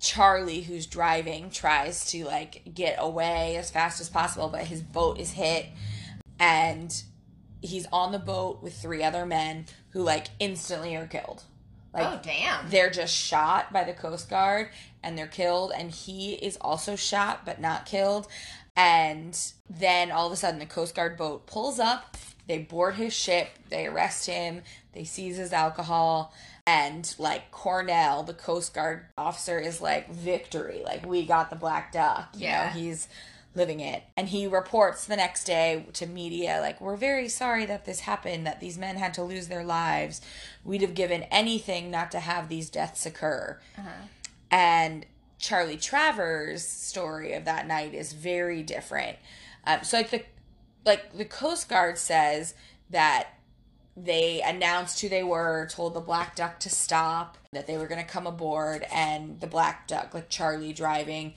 Charlie, 0.00 0.60
who's 0.60 0.86
driving, 0.86 1.50
tries 1.50 2.10
to 2.12 2.24
like 2.24 2.62
get 2.72 2.96
away 2.98 3.56
as 3.56 3.70
fast 3.70 4.00
as 4.00 4.08
possible, 4.08 4.48
but 4.48 4.62
his 4.62 4.82
boat 4.82 5.18
is 5.18 5.32
hit 5.32 5.66
and 6.38 7.02
he's 7.60 7.86
on 7.92 8.12
the 8.12 8.18
boat 8.18 8.62
with 8.62 8.74
three 8.74 9.02
other 9.02 9.26
men 9.26 9.66
who 9.90 10.02
like 10.02 10.28
instantly 10.38 10.94
are 10.96 11.06
killed. 11.06 11.42
Like 11.92 12.06
oh 12.06 12.20
damn. 12.22 12.68
they're 12.68 12.90
just 12.90 13.14
shot 13.14 13.72
by 13.72 13.84
the 13.84 13.94
Coast 13.94 14.28
Guard 14.28 14.68
and 15.02 15.16
they're 15.16 15.26
killed, 15.26 15.72
and 15.76 15.90
he 15.90 16.34
is 16.34 16.58
also 16.60 16.96
shot 16.96 17.44
but 17.44 17.60
not 17.60 17.86
killed. 17.86 18.28
And 18.76 19.36
then 19.68 20.12
all 20.12 20.26
of 20.26 20.32
a 20.32 20.36
sudden, 20.36 20.60
the 20.60 20.66
Coast 20.66 20.94
Guard 20.94 21.16
boat 21.16 21.46
pulls 21.46 21.80
up, 21.80 22.16
they 22.46 22.58
board 22.58 22.94
his 22.94 23.12
ship, 23.12 23.48
they 23.70 23.86
arrest 23.86 24.26
him, 24.26 24.62
they 24.92 25.04
seize 25.04 25.36
his 25.36 25.52
alcohol, 25.52 26.32
and 26.68 27.14
like 27.18 27.50
Cornell, 27.50 28.22
the 28.22 28.34
Coast 28.34 28.74
Guard 28.74 29.06
officer, 29.16 29.58
is 29.58 29.80
like, 29.80 30.10
victory, 30.10 30.82
like, 30.84 31.06
we 31.06 31.24
got 31.24 31.48
the 31.48 31.56
Black 31.56 31.92
Duck. 31.92 32.28
You 32.34 32.48
Yeah. 32.48 32.66
know, 32.66 32.70
he's 32.72 33.08
living 33.54 33.80
it. 33.80 34.02
And 34.18 34.28
he 34.28 34.46
reports 34.46 35.06
the 35.06 35.16
next 35.16 35.44
day 35.44 35.86
to 35.94 36.06
media, 36.06 36.60
like, 36.60 36.78
we're 36.80 36.96
very 36.96 37.28
sorry 37.28 37.64
that 37.64 37.86
this 37.86 38.00
happened, 38.00 38.46
that 38.46 38.60
these 38.60 38.76
men 38.76 38.96
had 38.96 39.14
to 39.14 39.22
lose 39.22 39.48
their 39.48 39.64
lives. 39.64 40.20
We'd 40.62 40.82
have 40.82 40.94
given 40.94 41.22
anything 41.24 41.90
not 41.90 42.10
to 42.10 42.20
have 42.20 42.48
these 42.48 42.68
deaths 42.68 43.06
occur. 43.06 43.58
Uh-huh. 43.78 44.06
And 44.50 45.06
Charlie 45.38 45.78
Travers' 45.78 46.68
story 46.68 47.32
of 47.32 47.46
that 47.46 47.66
night 47.66 47.94
is 47.94 48.12
very 48.12 48.62
different. 48.62 49.16
Um, 49.64 49.82
so, 49.84 49.96
like, 49.96 50.10
the, 50.10 50.22
like, 50.84 51.16
the 51.16 51.24
Coast 51.24 51.68
Guard 51.70 51.96
says 51.96 52.54
that 52.90 53.28
they 54.04 54.40
announced 54.42 55.00
who 55.00 55.08
they 55.08 55.22
were, 55.22 55.66
told 55.70 55.94
the 55.94 56.00
Black 56.00 56.36
Duck 56.36 56.60
to 56.60 56.70
stop, 56.70 57.36
that 57.52 57.66
they 57.66 57.76
were 57.78 57.86
going 57.86 58.00
to 58.04 58.06
come 58.10 58.26
aboard, 58.26 58.86
and 58.92 59.40
the 59.40 59.46
Black 59.46 59.86
Duck, 59.86 60.14
like 60.14 60.28
Charlie 60.28 60.72
driving, 60.72 61.34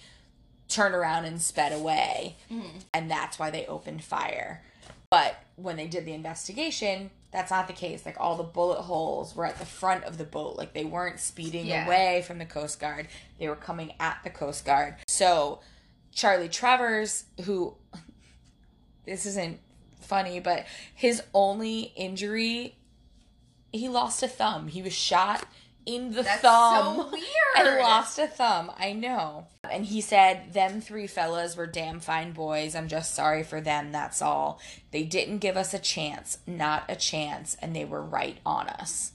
turned 0.68 0.94
around 0.96 1.26
and 1.26 1.42
sped 1.42 1.72
away. 1.74 2.38
Mm-hmm. 2.52 2.78
And 2.94 3.10
that's 3.10 3.40
why 3.40 3.50
they 3.50 3.66
opened 3.66 4.04
fire. 4.04 4.64
But 5.10 5.36
when 5.56 5.76
they 5.76 5.88
did 5.88 6.06
the 6.06 6.14
investigation, 6.14 7.10
that's 7.32 7.52
not 7.52 7.68
the 7.68 7.74
case. 7.74 8.06
Like 8.06 8.18
all 8.20 8.38
the 8.38 8.44
bullet 8.44 8.82
holes 8.82 9.36
were 9.36 9.46
at 9.46 9.58
the 9.60 9.66
front 9.66 10.04
of 10.06 10.18
the 10.18 10.24
boat. 10.24 10.56
Like 10.58 10.74
they 10.74 10.86
weren't 10.86 11.20
speeding 11.20 11.66
Yeah. 11.68 11.86
away 11.86 12.24
from 12.26 12.38
the 12.38 12.46
Coast 12.46 12.80
Guard, 12.80 13.08
they 13.40 13.48
were 13.50 13.56
coming 13.56 13.94
at 14.00 14.20
the 14.24 14.30
Coast 14.30 14.66
Guard. 14.66 14.96
So 15.08 15.60
Charlie 16.14 16.50
Travers, 16.50 17.26
who 17.46 17.76
this 19.06 19.26
isn't 19.26 19.60
funny, 20.02 20.40
but 20.40 20.66
his 20.94 21.22
only 21.34 21.92
injury, 21.96 22.76
he 23.72 23.88
lost 23.90 24.22
a 24.24 24.28
thumb. 24.28 24.68
He 24.68 24.82
was 24.82 24.94
shot 24.94 25.46
in 25.86 26.12
the 26.14 26.22
That's 26.22 26.42
thumb 26.42 26.96
so 26.98 27.10
weird. 27.12 27.26
and 27.68 27.80
lost 27.80 28.20
a 28.20 28.28
thumb. 28.28 28.72
I 28.78 28.94
know. 28.94 29.48
And 29.70 29.86
he 29.86 30.02
said, 30.02 30.54
Them 30.54 30.82
three 30.82 31.08
fellas 31.08 31.56
were 31.58 31.66
damn 31.68 32.00
fine 32.00 32.34
boys. 32.34 32.76
I'm 32.76 32.88
just 32.88 33.16
sorry 33.16 33.44
for 33.44 33.62
them, 33.62 33.92
that's 33.92 34.22
all. 34.22 34.60
They 34.92 35.04
didn't 35.04 35.40
give 35.40 35.58
us 35.58 35.74
a 35.74 35.80
chance, 35.80 36.38
not 36.46 36.84
a 36.90 36.96
chance, 36.96 37.58
and 37.62 37.76
they 37.76 37.86
were 37.86 38.02
right 38.02 38.38
on 38.46 38.68
us. 38.68 39.12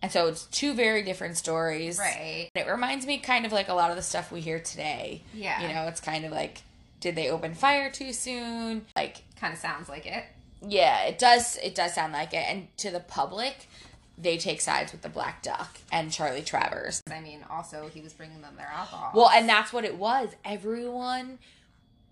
And 0.00 0.12
so 0.12 0.28
it's 0.28 0.44
two 0.44 0.74
very 0.74 1.02
different 1.02 1.36
stories. 1.36 1.98
Right. 1.98 2.50
It 2.54 2.68
reminds 2.68 3.04
me 3.04 3.18
kind 3.18 3.44
of 3.44 3.50
like 3.50 3.68
a 3.68 3.74
lot 3.74 3.90
of 3.90 3.96
the 3.96 4.02
stuff 4.02 4.30
we 4.30 4.40
hear 4.40 4.60
today. 4.60 5.22
Yeah. 5.34 5.60
You 5.60 5.74
know, 5.74 5.88
it's 5.88 6.00
kind 6.00 6.24
of 6.24 6.30
like, 6.30 6.62
did 7.00 7.16
they 7.16 7.30
open 7.30 7.54
fire 7.54 7.90
too 7.90 8.12
soon? 8.12 8.86
Like, 8.94 9.22
Kind 9.40 9.52
of 9.52 9.58
sounds 9.58 9.88
like 9.88 10.06
it. 10.06 10.24
yeah, 10.66 11.04
it 11.04 11.18
does. 11.18 11.56
It 11.58 11.74
does 11.74 11.94
sound 11.94 12.12
like 12.12 12.34
it. 12.34 12.44
And 12.48 12.68
to 12.78 12.90
the 12.90 13.00
public, 13.00 13.68
they 14.16 14.36
take 14.36 14.60
sides 14.60 14.90
with 14.92 15.02
the 15.02 15.08
Black 15.08 15.42
Duck 15.42 15.78
and 15.92 16.10
Charlie 16.10 16.42
Travers. 16.42 17.02
I 17.10 17.20
mean, 17.20 17.44
also 17.48 17.88
he 17.92 18.00
was 18.00 18.12
bringing 18.12 18.40
them 18.40 18.54
their 18.56 18.66
alcohol. 18.66 19.12
Well, 19.14 19.30
and 19.30 19.48
that's 19.48 19.72
what 19.72 19.84
it 19.84 19.96
was. 19.96 20.30
Everyone 20.44 21.38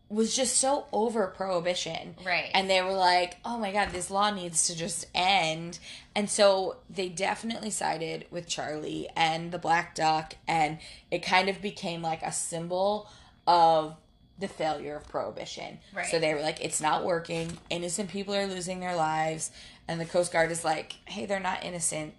was 0.09 0.37
just 0.37 0.59
so 0.59 0.87
over 0.93 1.27
prohibition. 1.27 2.15
Right. 2.25 2.49
And 2.55 2.71
they 2.71 2.81
were 2.81 2.93
like, 2.93 3.39
oh 3.45 3.59
my 3.59 3.73
God, 3.73 3.91
this 3.91 4.09
law 4.09 4.31
needs 4.31 4.69
to 4.69 4.77
just 4.77 5.07
end. 5.17 5.81
And 6.15 6.31
so 6.31 6.77
they 6.89 7.09
definitely 7.09 7.71
sided 7.71 8.27
with 8.31 8.47
Charlie 8.47 9.09
and 9.17 9.51
the 9.51 9.59
Black 9.59 9.97
Duck. 9.97 10.35
And 10.47 10.79
it 11.11 11.25
kind 11.25 11.49
of 11.49 11.61
became 11.61 12.03
like 12.03 12.23
a 12.23 12.31
symbol 12.31 13.11
of 13.49 13.97
the 14.39 14.49
failure 14.49 14.97
of 14.97 15.09
prohibition. 15.09 15.79
Right. 15.95 16.07
So 16.07 16.19
they 16.19 16.35
were 16.35 16.41
like, 16.43 16.61
it's 16.63 16.81
not 16.81 17.05
working. 17.05 17.57
Innocent 17.71 18.11
people 18.11 18.35
are 18.35 18.47
losing 18.47 18.81
their 18.81 18.95
lives. 18.97 19.51
And 19.89 20.01
the 20.01 20.05
Coast 20.05 20.33
Guard 20.33 20.51
is 20.51 20.65
like, 20.65 20.95
hey, 21.07 21.27
they're 21.27 21.41
not 21.41 21.65
innocent. 21.65 22.15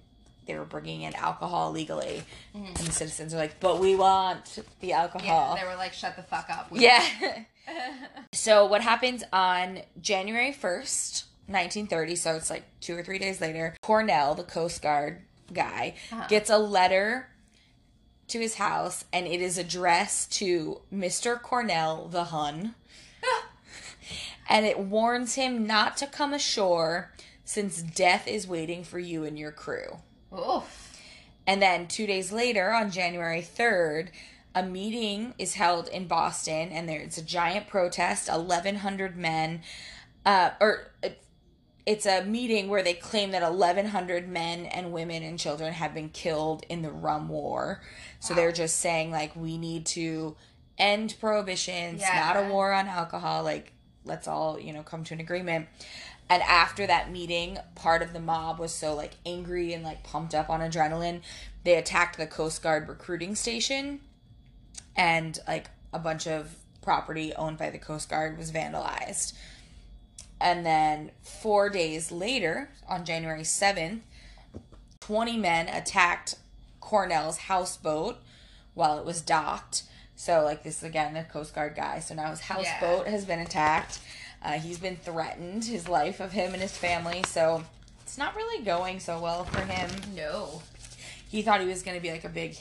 They 0.47 0.55
were 0.55 0.65
bringing 0.65 1.01
in 1.01 1.13
alcohol 1.15 1.71
legally. 1.71 2.24
And 2.53 2.75
the 2.77 2.91
citizens 2.91 3.33
are 3.33 3.38
like, 3.38 3.59
but 3.59 3.79
we 3.79 3.95
want 3.95 4.59
the 4.79 4.88
yeah, 4.88 5.01
alcohol. 5.01 5.55
they 5.59 5.67
were 5.67 5.75
like, 5.75 5.91
"Shut 5.93 6.15
the 6.15 6.24
fuck 6.24 6.50
up." 6.50 6.71
We- 6.71 6.79
Yeah. 6.86 7.03
so 8.31 8.65
what 8.65 8.81
happens 8.81 9.24
on 9.33 9.81
January 10.01 10.53
1st, 10.53 11.24
1930, 11.47 12.15
so 12.15 12.36
it's 12.36 12.50
like 12.50 12.63
2 12.79 12.95
or 12.97 13.03
3 13.03 13.19
days 13.19 13.41
later, 13.41 13.75
Cornell, 13.81 14.36
the 14.36 14.43
Coast 14.43 14.81
Guard 14.81 15.21
guy, 15.53 15.95
Uh-huh. 16.12 16.27
gets 16.29 16.50
a 16.50 16.57
letter 16.57 17.27
to 18.27 18.39
his 18.39 18.55
house, 18.55 19.05
and 19.13 19.25
it 19.25 19.41
is 19.41 19.57
addressed 19.57 20.31
to 20.34 20.81
Mr. 20.93 21.41
Cornell 21.41 22.07
the 22.07 22.25
Hun. 22.25 22.75
and 24.50 24.65
it 24.65 24.79
warns 24.79 25.36
him 25.36 25.65
not 25.65 25.98
to 25.98 26.07
come 26.07 26.34
ashore 26.34 27.12
since 27.46 27.81
death 27.81 28.27
is 28.27 28.48
waiting 28.48 28.84
for 28.84 29.00
you 29.00 29.24
and 29.24 29.39
your 29.39 29.51
crew. 29.51 30.00
Oof. 30.38 31.00
And 31.46 31.62
then 31.62 31.88
two 31.88 32.05
days 32.05 32.31
later, 32.31 32.74
on 32.74 32.91
January 32.91 33.41
3rd, 33.41 34.10
a 34.53 34.63
meeting 34.63 35.34
is 35.38 35.53
held 35.53 35.88
in 35.88 36.07
Boston, 36.07 36.69
and 36.69 36.89
there's 36.89 37.17
a 37.17 37.22
giant 37.22 37.67
protest 37.67 38.27
1,100 38.27 39.15
men, 39.15 39.62
uh, 40.25 40.51
or 40.60 40.91
it- 41.01 41.22
it's 41.88 42.06
a 42.06 42.25
meeting 42.25 42.67
where 42.67 42.84
they 42.84 42.94
claim 42.94 43.32
that 43.32 43.41
1,100 43.41 44.27
men 44.27 44.65
and 44.65 44.91
women 44.91 45.24
and 45.24 45.39
children 45.39 45.72
have 45.72 45.94
been 45.94 46.10
killed 46.10 46.65
in 46.67 46.82
the 46.82 46.91
rum 46.91 47.29
war. 47.29 47.82
So 48.20 48.34
they're 48.34 48.51
just 48.51 48.82
saying, 48.82 49.10
like, 49.10 49.34
we 49.38 49.58
need 49.58 49.86
to 49.88 50.36
end 50.77 51.15
prohibition. 51.17 51.96
It's 51.96 52.03
not 52.03 52.36
a 52.36 52.50
war 52.50 52.74
on 52.74 52.88
alcohol. 52.88 53.41
Like, 53.44 53.72
let's 54.03 54.27
all, 54.27 54.60
you 54.60 54.74
know, 54.74 54.84
come 54.84 55.06
to 55.06 55.13
an 55.13 55.22
agreement. 55.22 55.67
And 56.29 56.44
after 56.44 56.86
that 56.86 57.10
meeting, 57.10 57.58
part 57.75 58.01
of 58.01 58.12
the 58.12 58.20
mob 58.20 58.60
was 58.60 58.74
so 58.74 58.94
like 58.94 59.13
angry 59.25 59.72
and 59.72 59.82
like 59.82 60.03
pumped 60.03 60.36
up 60.36 60.50
on 60.50 60.60
adrenaline, 60.60 61.22
they 61.63 61.75
attacked 61.75 62.17
the 62.17 62.27
Coast 62.27 62.62
Guard 62.62 62.89
recruiting 62.89 63.34
station 63.34 64.01
and 64.94 65.39
like 65.48 65.70
a 65.94 66.00
bunch 66.00 66.27
of 66.27 66.53
property 66.82 67.34
owned 67.36 67.58
by 67.58 67.70
the 67.70 67.77
Coast 67.77 68.10
Guard 68.10 68.38
was 68.38 68.51
vandalized. 68.51 69.32
And 70.39 70.65
then 70.65 71.12
4 71.22 71.70
days 71.70 72.12
later, 72.12 72.70
on 72.88 73.06
January 73.06 73.41
7th, 73.41 74.01
20 75.00 75.38
men 75.38 75.67
attacked 75.67 76.36
Cornell's 76.79 77.38
houseboat 77.38 78.17
while 78.74 79.00
it 79.00 79.06
was 79.06 79.22
docked. 79.22 79.84
So, 80.15 80.44
like, 80.44 80.63
this 80.63 80.77
is 80.77 80.84
again 80.84 81.13
the 81.13 81.24
Coast 81.24 81.53
Guard 81.53 81.75
guy. 81.75 82.00
So 82.00 82.15
now 82.15 82.29
his 82.29 82.41
houseboat 82.41 83.08
has 83.08 83.25
been 83.25 83.39
attacked. 83.39 84.00
Uh, 84.44 84.53
he's 84.53 84.79
been 84.79 84.96
threatened, 84.96 85.65
his 85.65 85.88
life 85.89 86.20
of 86.20 86.32
him 86.32 86.53
and 86.53 86.62
his 86.62 86.77
family. 86.77 87.24
So, 87.25 87.63
it's 88.01 88.17
not 88.17 88.36
really 88.36 88.63
going 88.63 89.00
so 89.00 89.20
well 89.20 89.44
for 89.44 89.62
him. 89.62 89.89
No. 90.15 90.62
He 91.29 91.41
thought 91.41 91.60
he 91.62 91.67
was 91.67 91.84
going 91.84 91.98
to 91.98 92.01
be 92.01 92.12
like 92.12 92.24
a 92.24 92.29
big 92.29 92.56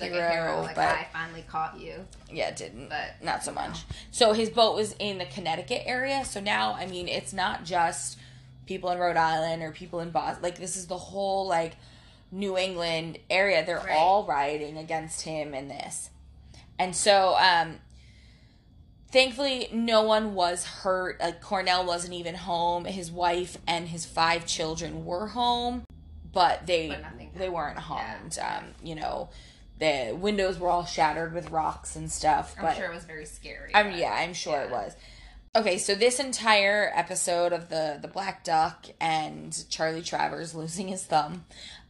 Like 0.00 0.12
hero, 0.12 0.30
hero. 0.30 0.62
Like 0.62 0.74
but 0.76 0.88
I 0.88 1.06
finally 1.12 1.44
caught 1.48 1.78
you. 1.80 2.04
yeah, 2.30 2.48
it 2.48 2.56
didn't. 2.56 2.88
But, 2.88 3.22
not 3.22 3.44
so 3.44 3.52
much. 3.52 3.84
So 4.10 4.32
his 4.32 4.50
boat 4.50 4.74
was 4.76 4.94
in 4.98 5.18
the 5.18 5.26
Connecticut 5.26 5.82
area. 5.86 6.24
So 6.24 6.40
now, 6.40 6.74
I 6.74 6.86
mean, 6.86 7.08
it's 7.08 7.32
not 7.32 7.64
just 7.64 8.18
people 8.66 8.90
in 8.90 8.98
Rhode 8.98 9.16
Island 9.16 9.62
or 9.62 9.70
people 9.72 10.00
in 10.00 10.10
Boston. 10.10 10.42
Like 10.42 10.58
this 10.58 10.76
is 10.76 10.86
the 10.86 10.96
whole 10.98 11.46
like 11.46 11.76
New 12.32 12.56
England 12.58 13.18
area. 13.30 13.64
They're 13.64 13.78
Right. 13.78 13.96
all 13.96 14.24
rioting 14.24 14.76
against 14.78 15.22
him 15.22 15.54
in 15.54 15.68
this. 15.68 16.10
And 16.78 16.96
so, 16.96 17.36
um, 17.38 17.78
thankfully, 19.10 19.68
no 19.72 20.02
one 20.02 20.34
was 20.34 20.64
hurt. 20.64 21.20
Like 21.20 21.40
Cornell 21.40 21.84
wasn't 21.86 22.14
even 22.14 22.34
home. 22.34 22.84
His 22.84 23.10
wife 23.10 23.58
and 23.66 23.88
his 23.88 24.04
five 24.04 24.46
children 24.46 25.04
were 25.04 25.28
home, 25.28 25.84
but 26.32 26.66
they 26.66 26.88
But 26.88 27.38
they 27.38 27.48
weren't 27.48 27.78
harmed. 27.78 28.34
Yeah. 28.36 28.58
Um, 28.58 28.64
you 28.82 28.94
know, 28.94 29.28
the 29.78 30.16
windows 30.18 30.58
were 30.58 30.68
all 30.68 30.84
shattered 30.84 31.32
with 31.34 31.50
rocks 31.50 31.96
and 31.96 32.10
stuff. 32.10 32.54
I'm 32.60 32.74
sure 32.76 32.86
it 32.86 32.94
was 32.94 33.04
very 33.04 33.26
scary. 33.26 33.72
I 33.74 33.82
mean, 33.82 33.92
but- 33.92 34.00
yeah, 34.00 34.12
I'm 34.14 34.34
sure 34.34 34.60
it 34.60 34.70
was. 34.70 34.94
Okay, 35.56 35.78
so 35.78 35.94
this 35.94 36.18
entire 36.18 36.90
episode 36.96 37.52
of 37.52 37.68
the 37.68 37.98
the 38.02 38.08
Black 38.08 38.42
Duck 38.42 38.86
and 39.00 39.64
Charlie 39.70 40.02
Travers 40.02 40.52
losing 40.52 40.88
his 40.88 41.04
thumb 41.04 41.44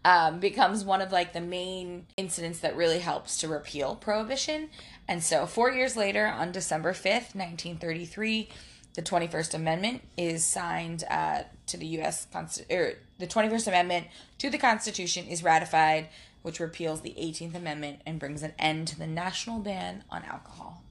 um, 0.04 0.38
becomes 0.38 0.84
one 0.84 1.00
of 1.00 1.12
like 1.12 1.32
the 1.32 1.40
main 1.40 2.04
incidents 2.18 2.58
that 2.58 2.76
really 2.76 2.99
helps 2.99 3.38
to 3.38 3.49
repeal 3.49 3.97
prohibition. 3.97 4.68
And 5.08 5.23
so, 5.23 5.47
four 5.47 5.70
years 5.73 5.97
later, 5.97 6.26
on 6.26 6.52
December 6.52 6.92
fifth, 6.92 7.34
nineteen 7.34 7.78
thirty 7.78 8.04
three, 8.04 8.50
the 8.97 9.02
Twenty 9.02 9.28
First 9.28 9.54
Amendment 9.54 10.02
is 10.18 10.44
signed 10.44 11.02
uh, 11.10 11.44
to 11.68 11.78
the 11.78 11.86
U.S. 11.86 12.26
Const- 12.30 12.66
or 12.70 12.92
the 13.18 13.26
Twenty 13.26 13.49
First 13.49 13.66
Amendment 13.66 14.08
to 14.38 14.50
the 14.50 14.58
Constitution 14.58 15.26
is 15.26 15.42
ratified, 15.42 16.08
which 16.45 16.61
repeals 16.61 17.00
the 17.00 17.19
Eighteenth 17.19 17.54
Amendment 17.54 18.02
and 18.04 18.19
brings 18.19 18.43
an 18.43 18.52
end 18.59 18.87
to 18.89 18.99
the 18.99 19.07
national 19.07 19.61
ban 19.61 20.04
on 20.11 20.23
alcohol. 20.25 20.83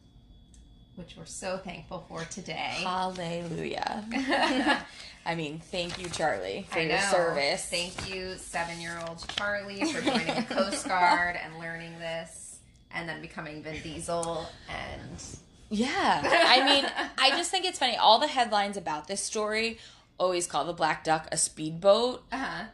Which 0.95 1.15
we're 1.15 1.25
so 1.25 1.57
thankful 1.57 2.05
for 2.09 2.23
today. 2.25 2.81
Hallelujah. 2.83 4.03
I 5.25 5.35
mean, 5.35 5.59
thank 5.59 6.01
you, 6.01 6.09
Charlie, 6.09 6.65
for 6.71 6.79
your 6.79 6.99
service. 6.99 7.65
Thank 7.65 8.09
you, 8.13 8.35
seven 8.37 8.81
year 8.81 8.99
old 9.07 9.23
Charlie, 9.29 9.85
for 9.85 10.01
joining 10.01 10.35
the 10.35 10.45
Coast 10.49 10.87
Guard 10.87 11.37
and 11.43 11.59
learning 11.59 11.99
this 11.99 12.57
and 12.91 13.07
then 13.07 13.21
becoming 13.21 13.61
Vin 13.61 13.79
Diesel 13.83 14.47
and 14.69 15.23
yeah. 15.69 16.21
I 16.23 16.65
mean, 16.65 16.85
I 17.17 17.31
just 17.31 17.51
think 17.51 17.65
it's 17.65 17.79
funny. 17.79 17.95
All 17.95 18.19
the 18.19 18.27
headlines 18.27 18.75
about 18.75 19.07
this 19.07 19.21
story 19.21 19.77
always 20.19 20.47
call 20.47 20.65
the 20.65 20.73
Black 20.73 21.03
Duck 21.03 21.27
a 21.31 21.37
speedboat, 21.37 22.23
uh-huh. 22.31 22.65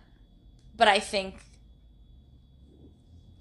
but 0.75 0.87
I 0.87 0.99
think, 0.99 1.39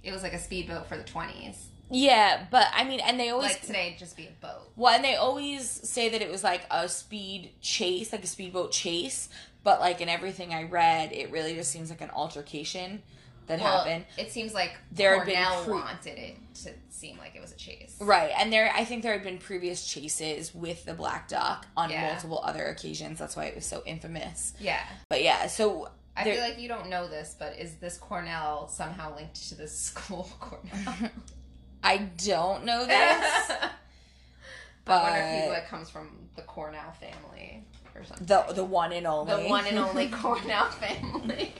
it 0.02 0.12
was 0.12 0.22
like 0.22 0.32
a 0.32 0.38
speedboat 0.38 0.86
for 0.86 0.96
the 0.96 1.04
twenties. 1.04 1.66
yeah, 1.90 2.46
but 2.50 2.66
I 2.74 2.84
mean, 2.84 3.00
and 3.00 3.18
they 3.18 3.30
always. 3.30 3.50
Like 3.52 3.62
today 3.62 3.96
just 3.98 4.16
be 4.16 4.26
a 4.26 4.40
boat. 4.44 4.70
well, 4.76 4.94
and 4.94 5.04
they 5.04 5.16
always 5.16 5.68
say 5.68 6.08
that 6.10 6.22
it 6.22 6.30
was 6.30 6.44
like 6.44 6.62
a 6.70 6.88
speed 6.88 7.50
chase, 7.60 8.12
like 8.12 8.24
a 8.24 8.26
speedboat 8.28 8.72
chase, 8.72 9.28
but 9.64 9.80
like 9.80 10.00
in 10.00 10.08
everything 10.08 10.52
I 10.54 10.64
read, 10.64 11.12
it 11.12 11.30
really 11.30 11.54
just 11.54 11.70
seems 11.70 11.90
like 11.90 12.00
an 12.00 12.10
altercation 12.10 13.02
that 13.46 13.60
Well, 13.60 13.78
happened. 13.78 14.04
it 14.18 14.30
seems 14.30 14.52
like 14.52 14.76
There 14.92 15.16
had 15.16 15.26
been 15.26 15.64
pre- 15.64 15.72
wanted 15.72 16.18
it 16.18 16.36
to 16.64 16.70
seem 16.90 17.16
like 17.16 17.34
it 17.34 17.40
was 17.40 17.50
a 17.52 17.56
chase. 17.56 17.96
Right, 17.98 18.30
and 18.38 18.52
there 18.52 18.70
I 18.74 18.84
think 18.84 19.02
there 19.02 19.14
had 19.14 19.22
been 19.22 19.38
previous 19.38 19.86
chases 19.86 20.54
with 20.54 20.84
the 20.84 20.92
black 20.92 21.28
duck 21.28 21.64
on 21.74 21.88
Yeah. 21.88 22.08
multiple 22.12 22.42
other 22.44 22.66
occasions. 22.66 23.18
That's 23.18 23.36
why 23.36 23.46
it 23.46 23.54
was 23.54 23.64
so 23.64 23.82
infamous. 23.86 24.52
Yeah. 24.60 24.82
But 25.08 25.22
yeah, 25.22 25.46
so 25.46 25.88
I 26.18 26.24
there- 26.24 26.34
feel 26.34 26.42
like 26.44 26.58
you 26.58 26.68
don't 26.68 26.88
know 26.90 27.08
this, 27.08 27.36
but 27.38 27.56
is 27.58 27.76
this 27.76 27.96
Cornell 27.96 28.68
somehow 28.68 29.14
linked 29.14 29.48
to 29.50 29.54
this 29.54 29.78
school 29.78 30.28
Cornell? 30.40 31.10
I 31.82 31.98
don't 31.98 32.64
know 32.64 32.84
this, 32.86 32.90
I 34.86 35.02
wonder 35.02 35.18
if 35.20 35.34
he 35.42 35.48
but 35.48 35.52
like, 35.52 35.68
comes 35.68 35.90
from 35.90 36.10
the 36.34 36.42
Cornell 36.42 36.92
family 36.92 37.62
or 37.94 38.04
something. 38.04 38.26
the 38.26 38.44
the 38.54 38.64
one 38.64 38.92
and 38.92 39.06
only. 39.06 39.42
The 39.42 39.48
one 39.48 39.66
and 39.66 39.78
only 39.78 40.08
Cornell 40.22 40.66
family. 40.70 41.52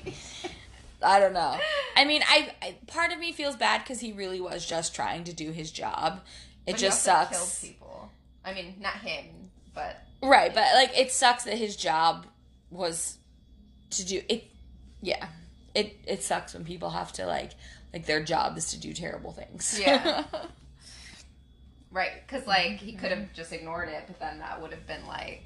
I 1.03 1.21
don't 1.21 1.33
know. 1.35 1.57
I 1.95 2.05
mean, 2.05 2.23
I, 2.29 2.51
I 2.61 2.77
part 2.89 3.13
of 3.13 3.19
me 3.21 3.31
feels 3.33 3.55
bad 3.55 3.83
because 3.85 4.01
he 4.01 4.13
really 4.13 4.41
was 4.41 4.67
just 4.67 4.95
trying 4.95 5.25
to 5.25 5.33
do 5.33 5.53
his 5.53 5.71
job. 5.71 6.21
It 6.67 6.73
But 6.73 6.81
he 6.81 6.87
just 6.87 7.03
sucks. 7.05 7.61
People. 7.61 8.11
I 8.45 8.55
mean, 8.55 8.75
not 8.81 8.95
him, 8.95 9.51
but 9.75 10.03
Right, 10.23 10.53
but 10.53 10.65
like 10.75 10.99
it 10.99 11.13
sucks 11.13 11.45
that 11.45 11.57
his 11.59 11.77
job 11.77 12.27
was 12.71 13.18
to 13.91 14.05
do 14.05 14.23
it. 14.29 14.45
Yeah, 15.01 15.29
it 15.75 15.97
it 16.07 16.23
sucks 16.23 16.55
when 16.55 16.65
people 16.65 16.91
have 16.91 17.13
to 17.15 17.27
like 17.27 17.53
like 17.93 18.07
their 18.07 18.23
job 18.23 18.57
is 18.57 18.71
to 18.73 18.81
do 18.81 18.93
terrible 18.93 19.33
things. 19.33 19.79
Yeah. 19.81 20.25
right, 21.91 22.11
because 22.27 22.47
like 22.47 22.79
he 22.79 22.93
could 22.93 23.11
have 23.11 23.21
mm-hmm. 23.21 23.35
just 23.35 23.53
ignored 23.53 23.89
it, 23.89 24.05
but 24.07 24.19
then 24.19 24.39
that 24.41 24.61
would 24.61 24.73
have 24.73 24.87
been 24.87 25.07
like, 25.07 25.45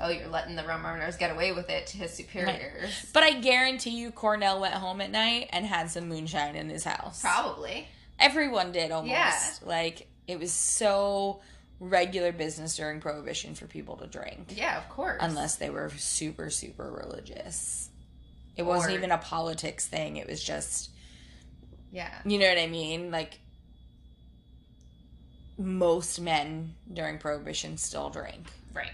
oh, 0.00 0.08
you're 0.08 0.28
letting 0.28 0.56
the 0.56 0.64
rum 0.64 0.84
runners 0.84 1.16
get 1.16 1.30
away 1.30 1.52
with 1.52 1.68
it 1.68 1.88
to 1.88 1.98
his 1.98 2.12
superiors. 2.12 3.06
but 3.12 3.22
I 3.22 3.32
guarantee 3.40 3.98
you, 3.98 4.10
Cornell 4.10 4.60
went 4.60 4.74
home 4.74 5.00
at 5.00 5.10
night 5.10 5.48
and 5.52 5.66
had 5.66 5.90
some 5.90 6.08
moonshine 6.08 6.56
in 6.56 6.68
his 6.68 6.84
house. 6.84 7.20
Probably. 7.20 7.86
Everyone 8.18 8.72
did 8.72 8.90
almost. 8.90 9.10
Yeah. 9.10 9.40
Like 9.64 10.08
it 10.26 10.38
was 10.38 10.52
so 10.52 11.40
regular 11.80 12.32
business 12.32 12.76
during 12.76 13.00
Prohibition 13.00 13.54
for 13.54 13.66
people 13.66 13.96
to 13.98 14.06
drink. 14.06 14.52
Yeah, 14.56 14.78
of 14.78 14.88
course. 14.88 15.18
unless 15.20 15.56
they 15.56 15.70
were 15.70 15.90
super 15.96 16.50
super 16.50 16.90
religious 16.90 17.88
it 18.56 18.62
wasn't 18.66 18.92
even 18.94 19.12
a 19.12 19.18
politics 19.18 19.86
thing 19.86 20.16
it 20.16 20.26
was 20.28 20.42
just 20.42 20.90
Yeah. 21.92 22.10
you 22.24 22.38
know 22.40 22.48
what 22.48 22.58
i 22.58 22.66
mean 22.66 23.12
like 23.12 23.38
most 25.56 26.20
men 26.20 26.74
during 26.92 27.18
prohibition 27.18 27.76
still 27.76 28.10
drink 28.10 28.46
Right. 28.74 28.92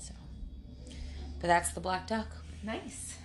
so 0.00 0.12
but 1.40 1.46
that's 1.46 1.72
the 1.72 1.80
black 1.80 2.06
duck 2.06 2.28
Nice. 2.64 3.16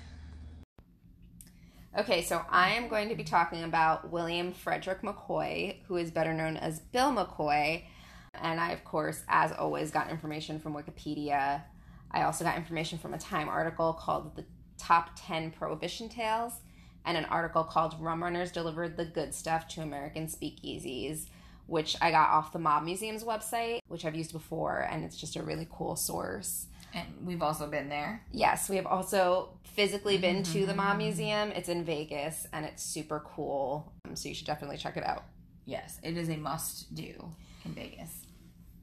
Okay, 1.96 2.24
so 2.24 2.42
I 2.50 2.72
am 2.72 2.88
going 2.90 3.10
to 3.10 3.16
be 3.16 3.24
talking 3.24 3.64
about 3.64 4.10
William 4.12 4.52
Frederick 4.52 5.02
McCoy, 5.04 5.78
who 5.88 5.98
is 5.98 6.10
better 6.12 6.34
known 6.34 6.58
as 6.58 6.80
Bill 6.80 7.12
McCoy. 7.12 7.84
And 8.34 8.60
I, 8.60 8.72
of 8.72 8.84
course, 8.84 9.24
as 9.28 9.52
always, 9.52 9.92
got 9.92 10.10
information 10.10 10.60
from 10.60 10.74
Wikipedia. 10.74 11.64
I 12.12 12.24
also 12.24 12.44
got 12.44 12.58
information 12.58 12.98
from 12.98 13.14
a 13.14 13.18
Time 13.18 13.50
article 13.50 13.94
called 13.94 14.36
The 14.36 14.46
Top 14.78 15.12
10 15.16 15.52
Prohibition 15.52 16.10
Tales 16.10 16.54
and 17.06 17.18
an 17.18 17.26
article 17.26 17.64
called 17.64 17.96
Rum 18.00 18.22
Runners 18.22 18.52
Delivered 18.52 18.98
the 18.98 19.06
Good 19.06 19.34
Stuff 19.34 19.68
to 19.70 19.82
American 19.82 20.28
Speakeasies, 20.28 21.28
which 21.66 21.96
I 22.02 22.12
got 22.12 22.30
off 22.30 22.52
the 22.52 22.60
Mob 22.60 22.84
Museum's 22.84 23.24
website, 23.24 23.80
which 23.88 24.06
I've 24.06 24.16
used 24.16 24.34
before, 24.34 24.88
and 24.92 25.04
it's 25.04 25.18
just 25.18 25.38
a 25.38 25.42
really 25.42 25.68
cool 25.72 25.96
source. 25.96 26.68
And 26.94 27.08
we've 27.24 27.42
also 27.42 27.68
been 27.68 27.90
there. 27.90 28.24
Yes, 28.32 28.70
we 28.70 28.76
have 28.76 28.86
also 28.86 29.50
physically 29.64 30.18
been 30.18 30.44
to 30.44 30.66
the 30.66 30.74
Mob 30.74 30.98
Museum. 30.98 31.52
It's 31.52 31.70
in 31.70 31.84
Vegas 31.84 32.48
and 32.54 32.66
it's 32.66 32.82
super 32.82 33.24
cool. 33.26 33.92
Um, 34.06 34.16
so 34.16 34.30
you 34.30 34.36
should 34.36 34.48
definitely 34.48 34.78
check 34.78 34.98
it 34.98 35.06
out. 35.06 35.26
Yes, 35.68 36.00
it 36.02 36.18
is 36.18 36.30
a 36.30 36.38
must 36.38 36.96
do 36.96 37.30
in 37.66 37.74
Vegas. 37.74 38.26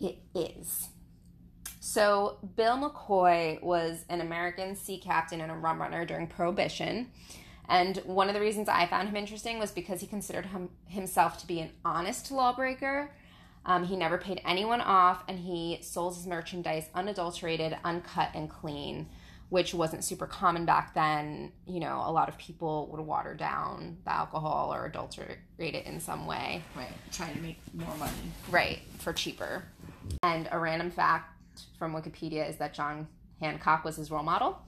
It 0.00 0.18
is. 0.34 0.88
So, 1.80 2.38
Bill 2.56 2.76
McCoy 2.76 3.60
was 3.62 4.04
an 4.10 4.20
American 4.20 4.76
sea 4.76 4.98
captain 4.98 5.40
and 5.40 5.50
a 5.50 5.54
rum 5.54 5.80
runner 5.80 6.04
during 6.04 6.26
Prohibition. 6.26 7.08
And 7.70 7.96
one 8.04 8.28
of 8.28 8.34
the 8.34 8.40
reasons 8.40 8.68
I 8.68 8.86
found 8.86 9.08
him 9.08 9.16
interesting 9.16 9.58
was 9.58 9.70
because 9.70 10.02
he 10.02 10.06
considered 10.06 10.46
him, 10.46 10.68
himself 10.86 11.38
to 11.38 11.46
be 11.46 11.60
an 11.60 11.70
honest 11.86 12.30
lawbreaker. 12.30 13.10
Um, 13.64 13.84
he 13.84 13.96
never 13.96 14.18
paid 14.18 14.42
anyone 14.44 14.82
off, 14.82 15.24
and 15.26 15.38
he 15.38 15.78
sold 15.80 16.16
his 16.16 16.26
merchandise 16.26 16.90
unadulterated, 16.94 17.78
uncut, 17.82 18.28
and 18.34 18.50
clean, 18.50 19.08
which 19.54 19.72
wasn't 19.72 20.02
super 20.02 20.26
common 20.26 20.64
back 20.64 20.94
then. 20.94 21.52
You 21.64 21.78
know, 21.78 22.02
a 22.04 22.10
lot 22.10 22.28
of 22.28 22.36
people 22.38 22.88
would 22.90 23.00
water 23.00 23.34
down 23.34 23.98
the 24.04 24.12
alcohol 24.12 24.74
or 24.74 24.84
adulterate 24.84 25.38
it 25.58 25.86
in 25.86 26.00
some 26.00 26.26
way. 26.26 26.64
Right. 26.74 26.90
Trying 27.12 27.36
to 27.36 27.40
make 27.40 27.60
more 27.72 27.96
money. 27.96 28.12
Right, 28.50 28.80
for 28.98 29.12
cheaper. 29.12 29.62
And 30.24 30.48
a 30.50 30.58
random 30.58 30.90
fact 30.90 31.62
from 31.78 31.94
Wikipedia 31.94 32.50
is 32.50 32.56
that 32.56 32.74
John 32.74 33.06
Hancock 33.40 33.84
was 33.84 33.94
his 33.94 34.10
role 34.10 34.24
model. 34.24 34.60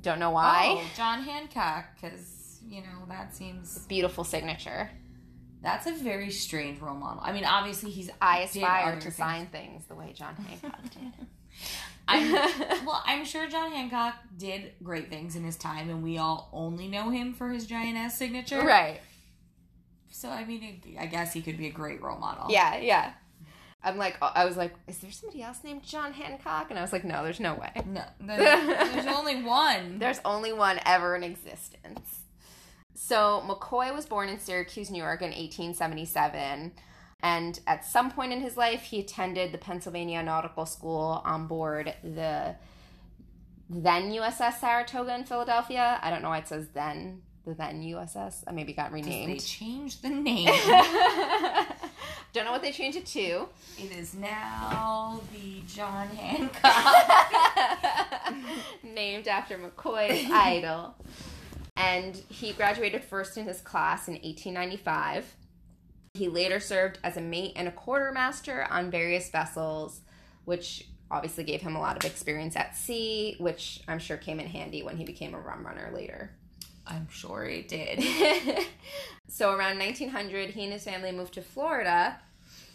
Don't 0.00 0.18
know 0.18 0.30
why. 0.30 0.78
Oh, 0.78 0.84
John 0.96 1.22
Hancock, 1.22 1.84
because, 1.94 2.60
you 2.66 2.80
know, 2.80 3.04
that 3.10 3.36
seems. 3.36 3.80
Beautiful 3.88 4.24
signature. 4.24 4.90
That's 5.60 5.86
a 5.86 5.92
very 5.92 6.30
strange 6.30 6.80
role 6.80 6.94
model. 6.94 7.22
I 7.22 7.32
mean, 7.32 7.44
obviously, 7.44 7.90
he's. 7.90 8.08
I 8.22 8.38
aspire 8.38 8.94
to 8.94 9.00
things. 9.02 9.16
sign 9.16 9.46
things 9.48 9.84
the 9.84 9.94
way 9.94 10.14
John 10.14 10.34
Hancock 10.34 10.82
did. 10.84 11.26
I'm, 12.08 12.32
well, 12.86 13.02
I'm 13.06 13.24
sure 13.24 13.46
John 13.48 13.70
Hancock 13.70 14.14
did 14.36 14.72
great 14.82 15.10
things 15.10 15.36
in 15.36 15.44
his 15.44 15.56
time, 15.56 15.90
and 15.90 16.02
we 16.02 16.18
all 16.18 16.48
only 16.52 16.88
know 16.88 17.10
him 17.10 17.34
for 17.34 17.50
his 17.50 17.66
giant 17.66 17.96
ass 17.96 18.18
signature. 18.18 18.64
right. 18.64 19.00
So, 20.10 20.30
I 20.30 20.44
mean, 20.44 20.82
I 20.98 21.06
guess 21.06 21.32
he 21.32 21.42
could 21.42 21.56
be 21.58 21.68
a 21.68 21.70
great 21.70 22.02
role 22.02 22.18
model. 22.18 22.46
Yeah, 22.48 22.78
yeah. 22.78 23.12
I'm 23.82 23.96
like, 23.96 24.16
uh, 24.20 24.32
I 24.34 24.44
was 24.46 24.56
like, 24.56 24.74
is 24.88 24.98
there 24.98 25.12
somebody 25.12 25.42
else 25.42 25.62
named 25.62 25.84
John 25.84 26.12
Hancock? 26.12 26.70
And 26.70 26.78
I 26.78 26.82
was 26.82 26.92
like, 26.92 27.04
no, 27.04 27.22
there's 27.22 27.38
no 27.38 27.54
way. 27.54 27.70
No, 27.86 28.02
there's, 28.20 28.92
there's 28.92 29.06
only 29.06 29.42
one. 29.42 29.98
There's 30.00 30.20
only 30.24 30.52
one 30.52 30.80
ever 30.84 31.14
in 31.14 31.22
existence. 31.22 32.22
So 32.94 33.44
McCoy 33.46 33.94
was 33.94 34.06
born 34.06 34.28
in 34.28 34.40
Syracuse, 34.40 34.90
New 34.90 35.02
York 35.02 35.20
in 35.20 35.28
1877. 35.28 36.72
And 37.20 37.58
at 37.66 37.84
some 37.84 38.10
point 38.10 38.32
in 38.32 38.40
his 38.40 38.56
life, 38.56 38.82
he 38.82 39.00
attended 39.00 39.52
the 39.52 39.58
Pennsylvania 39.58 40.22
Nautical 40.22 40.66
School 40.66 41.20
on 41.24 41.46
board 41.46 41.94
the 42.02 42.54
then 43.70 44.12
USS 44.12 44.60
Saratoga 44.60 45.14
in 45.14 45.24
Philadelphia. 45.24 45.98
I 46.02 46.10
don't 46.10 46.22
know 46.22 46.30
why 46.30 46.38
it 46.38 46.48
says 46.48 46.68
then, 46.72 47.22
the 47.44 47.54
then 47.54 47.82
USS. 47.82 48.44
I 48.46 48.52
maybe 48.52 48.72
got 48.72 48.92
renamed. 48.92 49.32
They 49.32 49.38
changed 49.38 50.02
the 50.02 50.10
name. 50.10 50.46
don't 52.32 52.44
know 52.44 52.52
what 52.52 52.62
they 52.62 52.72
changed 52.72 52.96
it 52.96 53.06
to. 53.06 53.48
it 53.78 53.92
is 53.92 54.14
now 54.14 55.20
the 55.32 55.60
John 55.66 56.08
Hancock. 56.08 56.72
named 58.82 59.28
after 59.28 59.58
McCoy's 59.58 60.30
idol. 60.30 60.94
And 61.76 62.16
he 62.28 62.52
graduated 62.52 63.04
first 63.04 63.36
in 63.36 63.44
his 63.44 63.60
class 63.60 64.08
in 64.08 64.14
1895. 64.14 65.34
He 66.18 66.28
later 66.28 66.60
served 66.60 66.98
as 67.04 67.16
a 67.16 67.20
mate 67.20 67.52
and 67.56 67.68
a 67.68 67.72
quartermaster 67.72 68.66
on 68.70 68.90
various 68.90 69.30
vessels, 69.30 70.00
which 70.44 70.86
obviously 71.10 71.44
gave 71.44 71.62
him 71.62 71.76
a 71.76 71.80
lot 71.80 71.96
of 71.96 72.04
experience 72.04 72.56
at 72.56 72.76
sea, 72.76 73.36
which 73.38 73.80
I'm 73.88 73.98
sure 73.98 74.16
came 74.16 74.40
in 74.40 74.46
handy 74.46 74.82
when 74.82 74.96
he 74.96 75.04
became 75.04 75.34
a 75.34 75.40
rum 75.40 75.64
runner 75.64 75.90
later. 75.94 76.30
I'm 76.86 77.08
sure 77.10 77.44
it 77.44 77.68
did. 77.68 78.02
so 79.28 79.52
around 79.54 79.78
1900, 79.78 80.50
he 80.50 80.64
and 80.64 80.72
his 80.72 80.84
family 80.84 81.12
moved 81.12 81.34
to 81.34 81.42
Florida. 81.42 82.18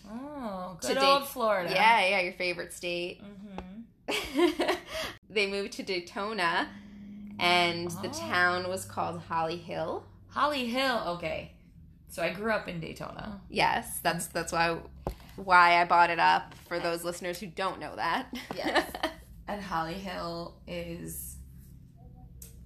Oh, 0.09 0.77
good 0.81 0.95
date- 0.95 1.03
old 1.03 1.27
Florida. 1.27 1.71
Yeah, 1.73 2.05
yeah, 2.07 2.19
your 2.21 2.33
favorite 2.33 2.73
state. 2.73 3.21
hmm 3.21 3.69
they 5.29 5.47
moved 5.49 5.71
to 5.73 5.83
Daytona, 5.83 6.67
and 7.39 7.89
the 7.89 8.09
Oh. 8.09 8.29
town 8.29 8.69
was 8.69 8.83
called 8.85 9.21
Holly 9.21 9.57
Hill. 9.57 10.05
Holly 10.29 10.65
Hill. 10.67 11.03
Okay. 11.17 11.52
So 12.13 12.21
I 12.21 12.31
grew 12.31 12.51
up 12.51 12.67
in 12.67 12.79
Daytona. 12.79 13.41
Yes, 13.49 13.99
that's 14.03 14.27
that's 14.27 14.51
why 14.51 14.77
why 15.35 15.81
I 15.81 15.85
bought 15.85 16.11
it 16.11 16.19
up 16.19 16.53
for 16.67 16.79
those 16.79 17.03
listeners 17.03 17.39
who 17.39 17.47
don't 17.47 17.79
know 17.79 17.95
that. 17.95 18.27
Yes. 18.55 18.87
And 19.45 19.61
Holly 19.61 19.95
Hill 19.95 20.55
is 20.67 21.35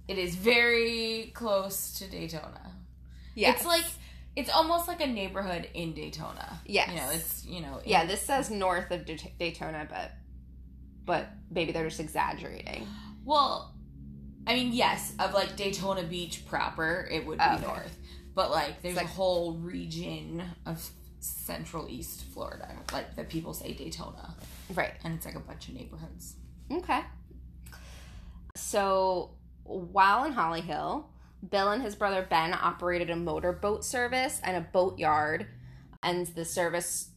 it 0.06 0.16
is 0.18 0.36
very 0.36 1.32
close 1.34 1.94
to 1.98 2.08
Daytona. 2.08 2.72
yes. 3.34 3.56
It's 3.56 3.66
like 3.66 3.84
it's 4.36 4.50
almost 4.50 4.86
like 4.86 5.00
a 5.00 5.06
neighborhood 5.06 5.68
in 5.74 5.94
Daytona. 5.94 6.60
Yes. 6.66 6.90
You 6.90 6.96
know, 6.96 7.10
it's 7.10 7.46
you 7.46 7.60
know 7.62 7.80
yeah, 7.86 8.04
this 8.04 8.20
says 8.20 8.50
north 8.50 8.90
of 8.90 9.06
Day- 9.06 9.32
Daytona, 9.38 9.88
but 9.90 10.12
but 11.06 11.30
maybe 11.50 11.72
they're 11.72 11.88
just 11.88 12.00
exaggerating. 12.00 12.86
Well, 13.24 13.74
I 14.46 14.54
mean, 14.54 14.72
yes, 14.72 15.14
of 15.18 15.32
like 15.32 15.56
Daytona 15.56 16.04
Beach 16.04 16.46
proper, 16.46 17.08
it 17.10 17.26
would 17.26 17.38
be 17.38 17.44
Oh, 17.44 17.54
okay. 17.56 17.82
But 18.38 18.52
like, 18.52 18.82
there's 18.82 18.94
like- 18.94 19.06
a 19.06 19.08
whole 19.08 19.54
region 19.54 20.44
of 20.64 20.88
Central 21.18 21.88
East 21.88 22.22
Florida, 22.32 22.72
like 22.92 23.16
that 23.16 23.28
people 23.28 23.52
say 23.52 23.72
Daytona, 23.72 24.32
Right. 24.72 24.94
and 25.02 25.14
it's 25.14 25.26
like 25.26 25.34
a 25.34 25.40
bunch 25.40 25.66
of 25.66 25.74
neighborhoods. 25.74 26.36
Okay. 26.70 27.00
So 28.54 29.30
while 29.64 30.22
in 30.24 30.34
Holly 30.34 30.60
Hill, 30.60 31.10
Bill 31.50 31.72
and 31.72 31.82
his 31.82 31.96
brother 31.96 32.24
Ben 32.30 32.54
operated 32.54 33.10
a 33.10 33.16
motorboat 33.16 33.84
service 33.84 34.40
and 34.44 34.56
a 34.56 34.60
boat 34.60 35.00
yard, 35.00 35.48
and 36.04 36.28
the 36.28 36.44
service 36.44 37.08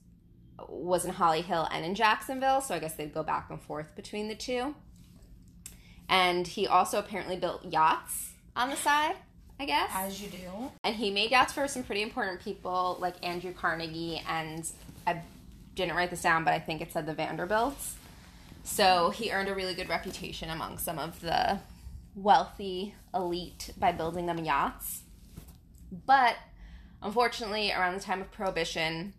was 0.67 1.05
in 1.05 1.11
Holly 1.13 1.43
Hill 1.43 1.67
and 1.71 1.85
in 1.85 1.93
Jacksonville, 1.93 2.61
so 2.61 2.73
I 2.73 2.79
guess 2.79 2.95
they'd 2.95 3.13
go 3.13 3.21
back 3.21 3.51
and 3.51 3.61
forth 3.61 3.95
between 3.95 4.27
the 4.27 4.33
two. 4.35 4.73
And 6.09 6.47
he 6.47 6.65
also 6.65 6.97
apparently 6.97 7.35
built 7.37 7.63
yachts 7.71 8.31
on 8.55 8.71
the 8.71 8.75
side, 8.75 9.17
I 9.61 9.65
guess. 9.65 9.91
As 9.93 10.19
you 10.19 10.27
do. 10.27 10.71
And 10.83 10.95
he 10.95 11.11
made 11.11 11.29
yachts 11.29 11.53
for 11.53 11.67
some 11.67 11.83
pretty 11.83 12.01
important 12.01 12.41
people 12.41 12.97
like 12.99 13.13
Andrew 13.23 13.53
Carnegie 13.53 14.19
and 14.27 14.67
I 15.05 15.21
didn't 15.75 15.95
write 15.95 16.09
this 16.09 16.23
down, 16.23 16.43
but 16.43 16.55
I 16.55 16.57
think 16.57 16.81
it 16.81 16.91
said 16.91 17.05
the 17.05 17.13
Vanderbilts. 17.13 17.93
So 18.63 19.11
he 19.11 19.31
earned 19.31 19.49
a 19.49 19.53
really 19.53 19.75
good 19.75 19.87
reputation 19.87 20.49
among 20.49 20.79
some 20.79 20.97
of 20.97 21.21
the 21.21 21.59
wealthy 22.15 22.95
elite 23.13 23.69
by 23.77 23.91
building 23.91 24.25
them 24.25 24.43
yachts. 24.43 25.03
But 26.07 26.37
unfortunately, 27.03 27.71
around 27.71 27.93
the 27.93 28.01
time 28.01 28.19
of 28.19 28.31
Prohibition, 28.31 29.13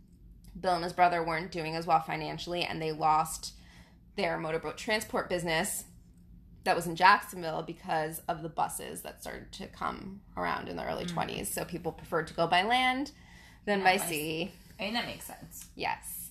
Bill 0.61 0.75
and 0.75 0.83
his 0.83 0.93
brother 0.93 1.23
weren't 1.23 1.53
doing 1.53 1.77
as 1.77 1.87
well 1.87 2.01
financially 2.01 2.65
and 2.65 2.83
they 2.83 2.91
lost 2.91 3.53
their 4.17 4.37
motorboat 4.39 4.77
transport 4.77 5.29
business 5.29 5.85
that 6.65 6.77
was 6.77 6.87
in 6.87 6.97
Jacksonville 6.97 7.63
because 7.63 8.21
of 8.29 8.43
the 8.43 8.49
buses 8.49 9.03
that 9.03 9.21
started 9.21 9.51
to 9.53 9.67
come 9.67 10.21
around 10.37 10.69
in 10.69 10.77
the 10.77 10.85
early 10.85 11.05
mm. 11.05 11.13
20s. 11.13 11.47
So 11.47 11.65
people 11.65 11.93
preferred 11.93 12.27
to 12.29 12.35
go 12.35 12.47
by 12.47 12.63
land 12.63 13.13
than 13.65 13.81
by 13.81 13.99
by 13.99 14.05
sea. 14.05 14.53
I 14.79 14.85
mean, 14.85 14.95
that 14.95 15.07
makes 15.07 15.25
sense. 15.25 15.67
Yes. 15.75 16.31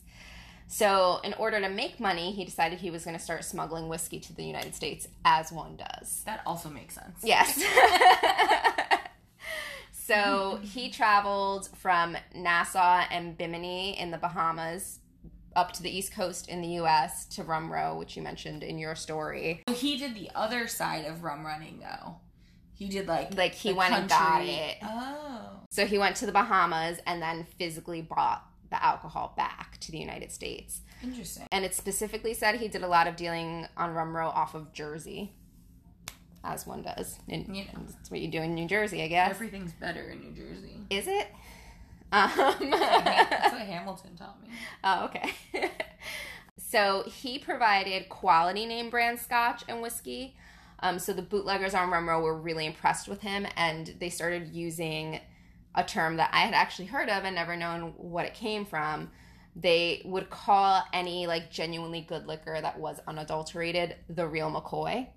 So, 0.67 1.19
in 1.25 1.33
order 1.33 1.59
to 1.59 1.67
make 1.67 1.99
money, 1.99 2.31
he 2.31 2.45
decided 2.45 2.79
he 2.79 2.91
was 2.91 3.03
going 3.03 3.17
to 3.17 3.21
start 3.21 3.43
smuggling 3.43 3.89
whiskey 3.89 4.21
to 4.21 4.33
the 4.33 4.45
United 4.45 4.73
States, 4.73 5.05
as 5.25 5.51
one 5.51 5.75
does. 5.75 6.23
That 6.23 6.41
also 6.45 6.69
makes 6.69 6.95
sense. 6.95 7.19
Yes. 7.23 7.61
so, 9.91 10.59
he 10.63 10.89
traveled 10.89 11.67
from 11.75 12.15
Nassau 12.33 13.03
and 13.11 13.37
Bimini 13.37 13.99
in 13.99 14.11
the 14.11 14.17
Bahamas 14.17 15.00
up 15.55 15.71
to 15.73 15.83
the 15.83 15.89
East 15.95 16.13
Coast 16.13 16.47
in 16.47 16.61
the 16.61 16.69
US 16.79 17.25
to 17.27 17.43
Rum 17.43 17.71
Row, 17.71 17.97
which 17.97 18.15
you 18.15 18.21
mentioned 18.21 18.63
in 18.63 18.77
your 18.77 18.95
story. 18.95 19.61
So 19.67 19.73
he 19.75 19.97
did 19.97 20.15
the 20.15 20.29
other 20.35 20.67
side 20.67 21.05
of 21.05 21.23
rum 21.23 21.45
running, 21.45 21.79
though. 21.79 22.15
He 22.73 22.87
did 22.87 23.07
like 23.07 23.35
Like, 23.35 23.53
he 23.53 23.73
went 23.73 23.93
and 23.93 24.09
got 24.09 24.43
it. 24.43 24.77
Oh. 24.81 25.61
So 25.69 25.85
he 25.85 25.97
went 25.97 26.15
to 26.17 26.25
the 26.25 26.31
Bahamas 26.31 26.99
and 27.05 27.21
then 27.21 27.45
physically 27.59 28.01
brought 28.01 28.43
the 28.71 28.83
alcohol 28.83 29.33
back 29.37 29.77
to 29.81 29.91
the 29.91 29.97
United 29.99 30.31
States. 30.31 30.81
Interesting. 31.03 31.45
And 31.51 31.63
it 31.65 31.75
specifically 31.75 32.33
said 32.33 32.55
he 32.55 32.67
did 32.67 32.83
a 32.83 32.87
lot 32.87 33.07
of 33.07 33.15
dealing 33.15 33.67
on 33.77 33.93
rum 33.93 34.15
row 34.15 34.29
off 34.29 34.55
of 34.55 34.71
Jersey, 34.73 35.33
as 36.43 36.65
one 36.65 36.81
does. 36.81 37.19
And 37.29 37.55
You 37.55 37.65
know. 37.65 37.71
that's 37.87 38.09
what 38.09 38.19
you 38.19 38.29
do 38.29 38.41
in 38.41 38.55
New 38.55 38.67
Jersey, 38.67 39.03
I 39.03 39.07
guess. 39.07 39.29
Everything's 39.31 39.73
better 39.73 40.09
in 40.09 40.19
New 40.21 40.31
Jersey. 40.31 40.77
Is 40.89 41.07
it? 41.07 41.27
Um, 42.11 42.71
That's 42.71 43.53
what 43.53 43.61
Hamilton 43.61 44.15
taught 44.17 44.41
me. 44.41 44.49
oh, 44.83 45.05
okay. 45.05 45.33
so 46.57 47.03
he 47.07 47.39
provided 47.39 48.09
quality 48.09 48.65
name 48.65 48.89
brand 48.89 49.19
scotch 49.19 49.63
and 49.67 49.81
whiskey. 49.81 50.35
Um, 50.79 50.99
so 50.99 51.13
the 51.13 51.21
bootleggers 51.21 51.73
on 51.73 51.89
Rum 51.89 52.09
Row 52.09 52.21
were 52.21 52.35
really 52.37 52.65
impressed 52.65 53.07
with 53.07 53.21
him, 53.21 53.45
and 53.55 53.95
they 53.99 54.09
started 54.09 54.47
using 54.49 55.19
a 55.75 55.83
term 55.83 56.17
that 56.17 56.31
I 56.33 56.39
had 56.39 56.53
actually 56.53 56.87
heard 56.87 57.07
of 57.07 57.23
and 57.23 57.35
never 57.35 57.55
known 57.55 57.93
what 57.97 58.25
it 58.25 58.33
came 58.33 58.65
from. 58.65 59.11
they 59.55 60.01
would 60.05 60.29
call 60.29 60.83
any 60.93 61.27
like 61.27 61.51
genuinely 61.51 62.01
good 62.01 62.25
liquor 62.25 62.57
that 62.61 62.79
was 62.79 62.99
unadulterated 63.07 63.95
the 64.09 64.27
real 64.27 64.49
McCoy. 64.51 65.07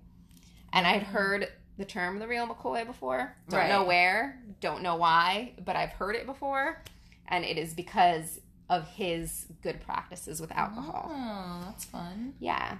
And 0.73 0.85
I'd 0.85 1.03
heard 1.03 1.47
the 1.77 1.85
term 1.85 2.19
the 2.19 2.27
real 2.27 2.47
McCoy 2.47 2.85
before. 2.85 3.35
Don't 3.49 3.69
know 3.69 3.83
where, 3.83 4.41
don't 4.61 4.81
know 4.81 4.95
why, 4.95 5.53
but 5.63 5.75
I've 5.75 5.91
heard 5.91 6.15
it 6.15 6.25
before. 6.25 6.81
And 7.27 7.43
it 7.43 7.57
is 7.57 7.73
because 7.73 8.39
of 8.69 8.87
his 8.87 9.47
good 9.61 9.81
practices 9.81 10.39
with 10.39 10.51
alcohol. 10.51 11.11
Oh, 11.11 11.63
that's 11.65 11.85
fun. 11.85 12.33
Yeah. 12.39 12.77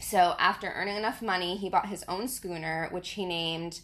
So 0.00 0.34
after 0.38 0.70
earning 0.70 0.96
enough 0.96 1.22
money, 1.22 1.56
he 1.56 1.68
bought 1.68 1.88
his 1.88 2.04
own 2.08 2.28
schooner, 2.28 2.88
which 2.90 3.10
he 3.10 3.24
named. 3.24 3.80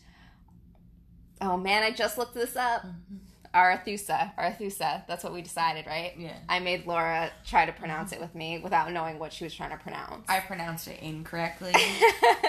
Oh 1.41 1.57
man, 1.57 1.83
I 1.83 1.91
just 1.91 2.19
looked 2.19 2.35
this 2.35 2.57
up. 2.57 2.83
Mm-hmm. 2.83 3.17
Arethusa. 3.55 4.35
Arethusa. 4.37 5.07
That's 5.07 5.25
what 5.25 5.33
we 5.33 5.43
decided, 5.43 5.87
right? 5.87 6.15
Yeah. 6.17 6.37
I 6.49 6.59
made 6.59 6.87
Laura 6.87 7.31
try 7.45 7.67
to 7.67 7.73
pronounce 7.73 8.13
it 8.13 8.21
with 8.21 8.35
me 8.35 8.59
without 8.59 8.93
knowing 8.93 9.19
what 9.19 9.33
she 9.33 9.45
was 9.45 9.55
trying 9.55 9.71
to 9.71 9.77
pronounce. 9.77 10.29
I 10.29 10.41
pronounced 10.41 10.89
it 10.89 11.01
incorrectly, 11.03 11.75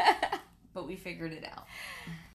but 0.73 0.87
we 0.87 0.95
figured 0.95 1.31
it 1.33 1.43
out. 1.45 1.65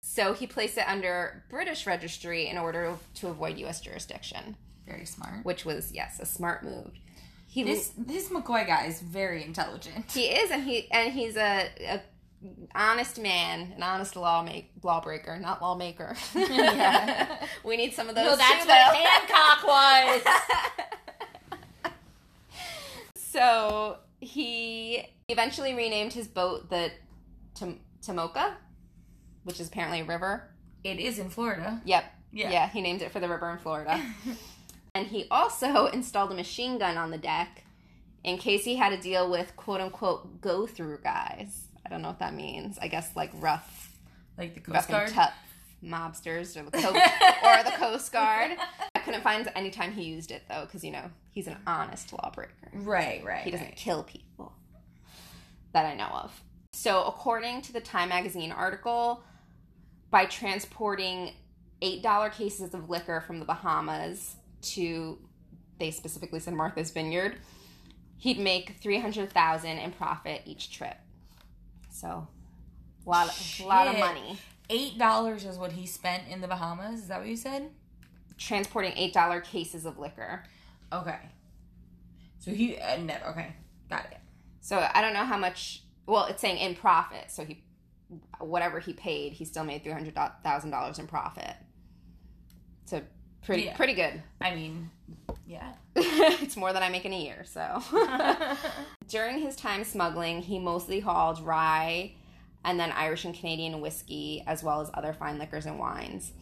so 0.01 0.33
he 0.33 0.47
placed 0.47 0.77
it 0.77 0.87
under 0.87 1.43
British 1.49 1.85
registry 1.87 2.47
in 2.47 2.57
order 2.57 2.95
to 3.15 3.27
avoid 3.27 3.57
U.S. 3.59 3.81
jurisdiction, 3.81 4.55
Very 4.87 5.05
smart. 5.05 5.43
which 5.43 5.65
was 5.65 5.91
yes 5.91 6.19
a 6.19 6.25
smart 6.25 6.63
move. 6.63 6.91
He 7.47 7.63
This 7.63 7.91
this 7.97 8.29
McCoy 8.29 8.67
guy 8.67 8.85
is 8.85 9.01
very 9.01 9.43
intelligent. 9.43 10.11
He 10.11 10.25
is, 10.25 10.51
and 10.51 10.63
he 10.63 10.91
and 10.91 11.11
he's 11.13 11.35
a, 11.37 11.69
a 11.87 12.01
honest 12.75 13.19
man, 13.19 13.73
an 13.75 13.81
honest 13.81 14.15
law 14.15 14.43
make, 14.43 14.69
lawbreaker, 14.83 15.39
not 15.39 15.59
lawmaker. 15.61 16.15
Yeah. 16.35 17.47
we 17.63 17.77
need 17.77 17.93
some 17.93 18.09
of 18.09 18.15
those. 18.15 18.25
No, 18.25 18.35
that's 18.35 18.63
too, 18.63 18.69
what. 18.69 18.95
Hancock 18.95 20.23
was. 21.85 21.91
so 23.15 23.97
he 24.19 25.03
eventually 25.29 25.73
renamed 25.73 26.13
his 26.13 26.27
boat 26.27 26.69
the 26.69 26.91
Tom- 27.55 27.79
Tomoka, 28.05 28.53
which 29.43 29.59
is 29.59 29.67
apparently 29.67 30.01
a 30.01 30.05
river. 30.05 30.49
It 30.83 30.99
is 30.99 31.19
in 31.19 31.29
Florida. 31.29 31.81
Yep. 31.85 32.05
Yeah. 32.31 32.51
Yeah, 32.51 32.69
he 32.69 32.81
named 32.81 33.01
it 33.01 33.11
for 33.11 33.19
the 33.19 33.29
river 33.29 33.49
in 33.51 33.57
Florida. 33.57 34.01
and 34.95 35.07
he 35.07 35.27
also 35.31 35.85
installed 35.93 36.31
a 36.31 36.35
machine 36.35 36.77
gun 36.77 36.97
on 36.97 37.11
the 37.11 37.17
deck 37.17 37.63
in 38.23 38.37
case 38.37 38.65
he 38.65 38.75
had 38.75 38.89
to 38.89 38.97
deal 38.97 39.29
with 39.29 39.55
quote 39.55 39.81
unquote 39.81 40.41
go 40.41 40.67
through 40.67 40.99
guys. 41.03 41.67
I 41.85 41.89
don't 41.89 42.01
know 42.01 42.09
what 42.09 42.19
that 42.19 42.33
means. 42.33 42.77
I 42.81 42.87
guess 42.89 43.15
like 43.15 43.31
rough, 43.35 43.97
Like 44.37 44.53
the 44.53 44.59
Coast 44.59 44.75
rough 44.75 44.87
Guard. 44.89 45.05
and 45.07 45.15
tough 45.15 45.33
mobsters 45.83 46.57
or 46.57 46.63
the 46.69 46.71
co- 46.77 46.89
or 46.89 47.63
the 47.63 47.71
Coast 47.77 48.11
Guard. 48.11 48.51
I 48.95 48.99
couldn't 48.99 49.21
find 49.21 49.49
any 49.55 49.69
time 49.71 49.93
he 49.93 50.03
used 50.03 50.31
it 50.31 50.43
though, 50.49 50.65
because 50.65 50.83
you 50.83 50.91
know 50.91 51.09
he's 51.31 51.47
an 51.47 51.57
honest 51.65 52.11
lawbreaker. 52.11 52.51
Right, 52.73 53.23
right. 53.23 53.43
He 53.43 53.51
doesn't 53.51 53.67
right. 53.67 53.75
kill 53.75 54.03
people 54.03 54.51
that 55.73 55.85
I 55.85 55.93
know 55.95 56.07
of. 56.07 56.41
So, 56.71 57.03
according 57.05 57.61
to 57.63 57.73
the 57.73 57.81
Time 57.81 58.09
magazine 58.09 58.51
article, 58.51 59.23
by 60.09 60.25
transporting 60.25 61.33
$8 61.81 62.31
cases 62.33 62.73
of 62.73 62.89
liquor 62.89 63.21
from 63.21 63.39
the 63.39 63.45
Bahamas 63.45 64.35
to, 64.61 65.17
they 65.79 65.91
specifically 65.91 66.39
said 66.39 66.53
Martha's 66.53 66.91
Vineyard, 66.91 67.37
he'd 68.17 68.39
make 68.39 68.77
300000 68.81 69.77
in 69.77 69.91
profit 69.91 70.41
each 70.45 70.71
trip. 70.71 70.97
So, 71.89 72.27
a 73.05 73.09
lot, 73.09 73.59
a 73.61 73.65
lot 73.65 73.87
of 73.87 73.99
money. 73.99 74.37
Eight 74.69 74.97
dollars 74.97 75.45
is 75.45 75.57
what 75.57 75.71
he 75.71 75.85
spent 75.85 76.23
in 76.29 76.41
the 76.41 76.47
Bahamas. 76.47 77.01
Is 77.01 77.07
that 77.07 77.19
what 77.19 77.27
you 77.27 77.37
said? 77.37 77.69
Transporting 78.37 78.91
$8 78.93 79.43
cases 79.43 79.85
of 79.85 79.97
liquor. 79.97 80.43
Okay. 80.91 81.19
So 82.39 82.51
he 82.51 82.77
uh, 82.77 82.97
no, 82.97 83.15
okay, 83.29 83.55
got 83.89 84.05
it. 84.05 84.17
So, 84.61 84.87
I 84.93 85.01
don't 85.01 85.13
know 85.13 85.23
how 85.23 85.37
much, 85.37 85.83
well, 86.07 86.25
it's 86.25 86.41
saying 86.41 86.57
in 86.57 86.73
profit. 86.75 87.25
So, 87.29 87.45
he, 87.45 87.63
whatever 88.39 88.79
he 88.79 88.93
paid, 88.93 89.33
he 89.33 89.45
still 89.45 89.63
made 89.63 89.83
$300,000 89.83 90.99
in 90.99 91.07
profit. 91.07 91.53
So, 92.85 93.01
pretty, 93.43 93.63
Yeah. 93.63 93.75
pretty 93.75 93.93
good. 93.93 94.23
I 94.41 94.55
mean, 94.55 94.89
yeah. 95.45 95.73
it's 95.95 96.57
more 96.57 96.73
than 96.73 96.83
I 96.83 96.89
make 96.89 97.05
in 97.05 97.13
a 97.13 97.19
year. 97.21 97.43
So 97.45 97.81
during 99.07 99.39
his 99.39 99.55
time 99.55 99.83
smuggling, 99.83 100.41
he 100.41 100.59
mostly 100.59 100.99
hauled 100.99 101.39
rye 101.39 102.13
and 102.65 102.79
then 102.79 102.91
Irish 102.91 103.23
and 103.25 103.33
Canadian 103.33 103.79
whiskey, 103.81 104.43
as 104.45 104.63
well 104.63 104.81
as 104.81 104.89
other 104.93 105.13
fine 105.13 105.37
liquors 105.39 105.65
and 105.65 105.79
wines. 105.79 106.33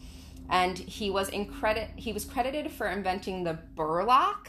And 0.50 0.76
he 0.76 1.10
was 1.10 1.28
in 1.28 1.46
credit. 1.46 1.90
He 1.96 2.12
was 2.12 2.24
credited 2.24 2.70
for 2.70 2.86
inventing 2.88 3.44
the 3.44 3.54
burlock, 3.74 4.48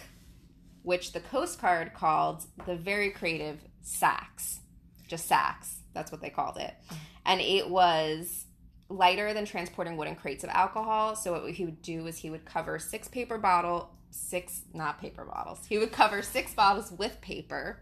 which 0.83 1.11
the 1.13 1.19
Coast 1.19 1.61
Guard 1.61 1.93
called 1.93 2.43
the 2.65 2.75
very 2.75 3.11
creative 3.11 3.59
sacks, 3.81 4.59
just 5.07 5.27
sacks. 5.27 5.77
That's 5.93 6.11
what 6.11 6.21
they 6.21 6.29
called 6.29 6.57
it, 6.57 6.73
mm-hmm. 6.85 6.95
and 7.25 7.41
it 7.41 7.69
was 7.69 8.45
lighter 8.89 9.33
than 9.33 9.45
transporting 9.45 9.97
wooden 9.97 10.15
crates 10.15 10.43
of 10.43 10.49
alcohol. 10.51 11.15
So 11.15 11.33
what 11.33 11.51
he 11.51 11.65
would 11.65 11.81
do 11.81 12.07
is 12.07 12.17
he 12.17 12.29
would 12.29 12.45
cover 12.45 12.79
six 12.79 13.07
paper 13.07 13.37
bottle, 13.37 13.91
six 14.11 14.61
not 14.73 15.01
paper 15.01 15.25
bottles. 15.25 15.65
He 15.67 15.77
would 15.77 15.91
cover 15.91 16.21
six 16.21 16.53
bottles 16.53 16.91
with 16.91 17.19
paper. 17.19 17.81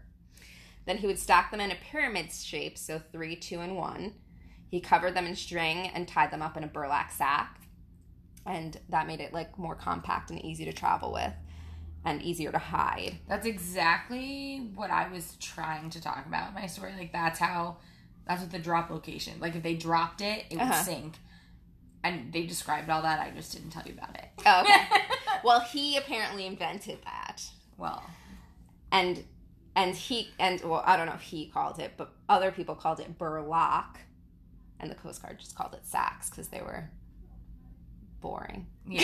Then 0.84 0.98
he 0.98 1.06
would 1.06 1.18
stack 1.18 1.50
them 1.50 1.60
in 1.60 1.70
a 1.72 1.76
pyramid 1.76 2.32
shape, 2.32 2.78
so 2.78 3.00
three, 3.12 3.36
two, 3.36 3.60
and 3.60 3.76
one. 3.76 4.14
He 4.68 4.80
covered 4.80 5.14
them 5.14 5.26
in 5.26 5.36
string 5.36 5.88
and 5.88 6.08
tied 6.08 6.30
them 6.30 6.42
up 6.42 6.56
in 6.56 6.64
a 6.64 6.68
burlap 6.68 7.12
sack, 7.12 7.60
and 8.44 8.78
that 8.88 9.06
made 9.06 9.20
it 9.20 9.32
like 9.32 9.58
more 9.58 9.74
compact 9.74 10.30
and 10.30 10.44
easy 10.44 10.64
to 10.64 10.72
travel 10.72 11.12
with, 11.12 11.32
and 12.06 12.22
easier 12.22 12.50
to 12.52 12.58
hide. 12.58 13.18
That's 13.28 13.44
exactly 13.46 14.70
what 14.74 14.90
I 14.90 15.08
was 15.12 15.36
trying 15.40 15.90
to 15.90 16.00
talk 16.00 16.24
about 16.26 16.48
in 16.48 16.54
my 16.54 16.66
story. 16.66 16.92
Like 16.98 17.12
that's 17.12 17.38
how 17.38 17.76
that's 18.26 18.40
what 18.40 18.50
the 18.50 18.58
drop 18.58 18.88
location. 18.90 19.34
Like 19.40 19.54
if 19.54 19.62
they 19.62 19.74
dropped 19.74 20.20
it, 20.22 20.44
it 20.50 20.54
would 20.54 20.62
Uh-huh. 20.62 20.82
sink. 20.82 21.14
And 22.04 22.32
they 22.32 22.46
described 22.46 22.88
all 22.88 23.02
that. 23.02 23.18
I 23.20 23.30
just 23.30 23.52
didn't 23.52 23.70
tell 23.70 23.82
you 23.84 23.92
about 23.94 24.14
it. 24.14 24.26
Oh, 24.46 24.60
okay. 24.62 24.84
well, 25.44 25.60
he 25.60 25.96
apparently 25.96 26.46
invented 26.46 26.98
that. 27.04 27.42
well, 27.76 28.02
and 28.92 29.24
and 29.74 29.94
he 29.94 30.28
and 30.38 30.62
well 30.62 30.82
i 30.86 30.96
don't 30.96 31.04
know 31.06 31.12
if 31.14 31.20
he 31.20 31.48
called 31.48 31.78
it 31.80 31.92
but 31.98 32.10
other 32.30 32.50
people 32.50 32.74
called 32.74 32.98
it 33.00 33.18
burlock 33.18 33.98
and 34.80 34.90
the 34.90 34.94
coast 34.94 35.20
guard 35.20 35.38
just 35.38 35.54
called 35.54 35.74
it 35.74 35.84
sacks 35.84 36.30
because 36.30 36.48
they 36.48 36.60
were 36.62 36.88
boring 38.20 38.66
yeah. 38.88 39.00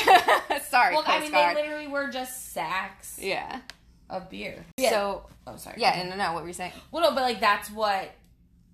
sorry 0.69 0.95
well, 0.95 1.03
coast 1.03 1.17
I 1.17 1.21
mean, 1.21 1.31
guard 1.33 1.57
they 1.57 1.63
literally 1.63 1.89
were 1.89 2.09
just 2.11 2.53
sacks 2.53 3.19
yeah 3.21 3.61
of 4.11 4.29
beer. 4.31 4.65
so 4.91 5.27
oh, 5.47 5.57
sorry. 5.57 5.77
yeah 5.79 5.99
and 5.99 6.11
no 6.11 6.17
no 6.17 6.33
what 6.35 6.43
were 6.43 6.49
you 6.49 6.55
saying 6.55 6.73
Well, 6.91 7.03
no, 7.03 7.15
but 7.15 7.23
like 7.23 7.41
that's 7.41 7.71
what 7.71 8.11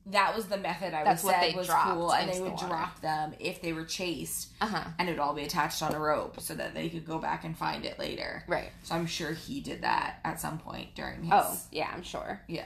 that 0.06 0.34
was 0.34 0.46
the 0.46 0.56
method 0.56 0.94
I 0.94 1.04
That's 1.04 1.22
was 1.22 1.32
what 1.32 1.40
said 1.42 1.52
they 1.52 1.56
was 1.56 1.66
dropped 1.66 1.90
cool, 1.90 2.12
and 2.12 2.28
they 2.28 2.32
into 2.32 2.44
the 2.44 2.50
would 2.50 2.58
drop 2.60 3.00
them 3.02 3.34
if 3.38 3.60
they 3.60 3.74
were 3.74 3.84
chased, 3.84 4.48
uh-huh 4.60 4.84
and 4.98 5.06
it 5.08 5.12
would 5.12 5.18
all 5.20 5.34
be 5.34 5.42
attached 5.42 5.82
on 5.82 5.94
a 5.94 5.98
rope 6.00 6.40
so 6.40 6.54
that 6.54 6.72
they 6.74 6.88
could 6.88 7.04
go 7.06 7.18
back 7.18 7.44
and 7.44 7.56
find 7.56 7.84
it 7.84 7.98
later. 7.98 8.42
right 8.48 8.70
So 8.84 8.94
I'm 8.94 9.06
sure 9.06 9.32
he 9.32 9.60
did 9.60 9.82
that 9.82 10.16
at 10.24 10.40
some 10.40 10.58
point 10.58 10.94
during 10.94 11.24
his. 11.24 11.32
oh 11.32 11.58
yeah 11.70 11.90
i'm 11.92 12.02
sure 12.02 12.40
yeah. 12.48 12.64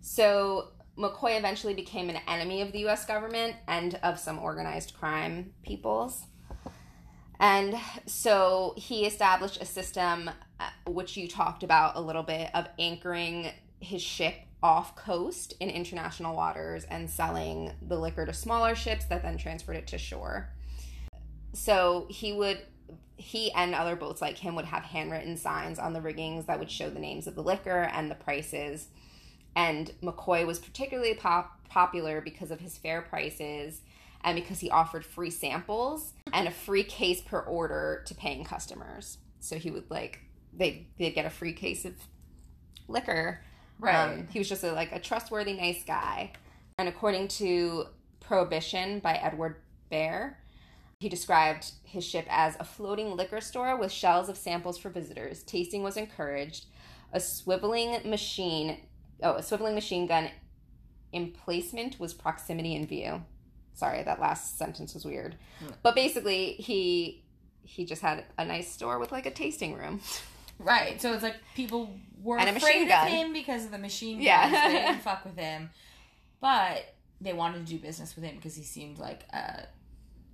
so 0.00 0.68
mccoy 0.98 1.38
eventually 1.38 1.74
became 1.74 2.08
an 2.10 2.18
enemy 2.28 2.60
of 2.62 2.72
the 2.72 2.80
us 2.88 3.04
government 3.06 3.54
and 3.68 3.98
of 4.02 4.18
some 4.18 4.38
organized 4.38 4.94
crime 4.98 5.52
peoples 5.62 6.24
and 7.42 7.74
so 8.06 8.72
he 8.76 9.04
established 9.04 9.60
a 9.60 9.64
system 9.66 10.30
uh, 10.60 10.68
which 10.86 11.16
you 11.16 11.26
talked 11.26 11.64
about 11.64 11.96
a 11.96 12.00
little 12.00 12.22
bit 12.22 12.48
of 12.54 12.68
anchoring 12.78 13.50
his 13.80 14.00
ship 14.00 14.34
off 14.62 14.94
coast 14.94 15.54
in 15.58 15.68
international 15.68 16.36
waters 16.36 16.84
and 16.84 17.10
selling 17.10 17.72
the 17.88 17.98
liquor 17.98 18.24
to 18.24 18.32
smaller 18.32 18.76
ships 18.76 19.06
that 19.06 19.22
then 19.22 19.36
transferred 19.36 19.74
it 19.74 19.88
to 19.88 19.98
shore. 19.98 20.50
So 21.52 22.06
he 22.08 22.32
would 22.32 22.60
he 23.16 23.50
and 23.52 23.74
other 23.74 23.96
boats 23.96 24.22
like 24.22 24.38
him 24.38 24.54
would 24.54 24.64
have 24.64 24.84
handwritten 24.84 25.36
signs 25.36 25.80
on 25.80 25.94
the 25.94 26.00
riggings 26.00 26.46
that 26.46 26.60
would 26.60 26.70
show 26.70 26.90
the 26.90 27.00
names 27.00 27.26
of 27.26 27.34
the 27.34 27.42
liquor 27.42 27.90
and 27.92 28.08
the 28.08 28.14
prices. 28.14 28.86
And 29.56 29.92
McCoy 30.00 30.46
was 30.46 30.60
particularly 30.60 31.14
pop- 31.14 31.68
popular 31.68 32.20
because 32.20 32.52
of 32.52 32.60
his 32.60 32.78
fair 32.78 33.02
prices 33.02 33.80
and 34.24 34.36
because 34.36 34.60
he 34.60 34.70
offered 34.70 35.04
free 35.04 35.30
samples 35.30 36.12
and 36.32 36.46
a 36.46 36.50
free 36.50 36.84
case 36.84 37.20
per 37.20 37.40
order 37.40 38.02
to 38.06 38.14
paying 38.14 38.44
customers. 38.44 39.18
So 39.40 39.56
he 39.56 39.70
would 39.70 39.90
like 39.90 40.20
they 40.52 40.86
they'd 40.98 41.14
get 41.14 41.26
a 41.26 41.30
free 41.30 41.52
case 41.52 41.84
of 41.84 41.94
liquor. 42.88 43.42
Right. 43.78 44.12
Um, 44.12 44.28
he 44.30 44.38
was 44.38 44.48
just 44.48 44.62
a, 44.64 44.72
like 44.72 44.92
a 44.92 45.00
trustworthy, 45.00 45.54
nice 45.54 45.82
guy. 45.84 46.32
And 46.78 46.88
according 46.88 47.28
to 47.28 47.86
Prohibition 48.20 49.00
by 49.00 49.14
Edward 49.14 49.56
Behr, 49.90 50.34
he 51.00 51.08
described 51.08 51.72
his 51.82 52.04
ship 52.04 52.26
as 52.30 52.56
a 52.60 52.64
floating 52.64 53.16
liquor 53.16 53.40
store 53.40 53.76
with 53.76 53.90
shelves 53.90 54.28
of 54.28 54.36
samples 54.36 54.78
for 54.78 54.88
visitors. 54.88 55.42
Tasting 55.42 55.82
was 55.82 55.96
encouraged. 55.96 56.66
A 57.12 57.18
swiveling 57.18 58.04
machine, 58.04 58.78
oh, 59.22 59.34
a 59.34 59.40
swiveling 59.40 59.74
machine 59.74 60.06
gun 60.06 60.30
emplacement 61.12 61.98
was 61.98 62.14
proximity 62.14 62.74
in 62.74 62.86
view. 62.86 63.24
Sorry, 63.74 64.02
that 64.02 64.20
last 64.20 64.58
sentence 64.58 64.94
was 64.94 65.04
weird. 65.04 65.36
But 65.82 65.94
basically, 65.94 66.52
he 66.54 67.22
he 67.64 67.84
just 67.84 68.02
had 68.02 68.24
a 68.38 68.44
nice 68.44 68.70
store 68.70 68.98
with 68.98 69.12
like 69.12 69.26
a 69.26 69.30
tasting 69.30 69.74
room. 69.74 70.00
Right. 70.58 71.00
So 71.02 71.12
it's 71.12 71.24
like 71.24 71.36
people 71.56 71.90
were 72.22 72.38
And 72.38 72.56
afraid 72.56 72.88
of 72.88 73.08
him 73.08 73.32
because 73.32 73.64
of 73.64 73.72
the 73.72 73.78
machine 73.78 74.18
gun. 74.18 74.22
Yeah. 74.24 74.68
they 74.68 74.74
didn't 74.74 75.00
fuck 75.02 75.24
with 75.24 75.36
him. 75.36 75.70
But 76.40 76.94
they 77.20 77.32
wanted 77.32 77.66
to 77.66 77.72
do 77.72 77.78
business 77.80 78.14
with 78.14 78.24
him 78.24 78.36
because 78.36 78.54
he 78.54 78.62
seemed 78.62 78.98
like 78.98 79.22
a 79.32 79.66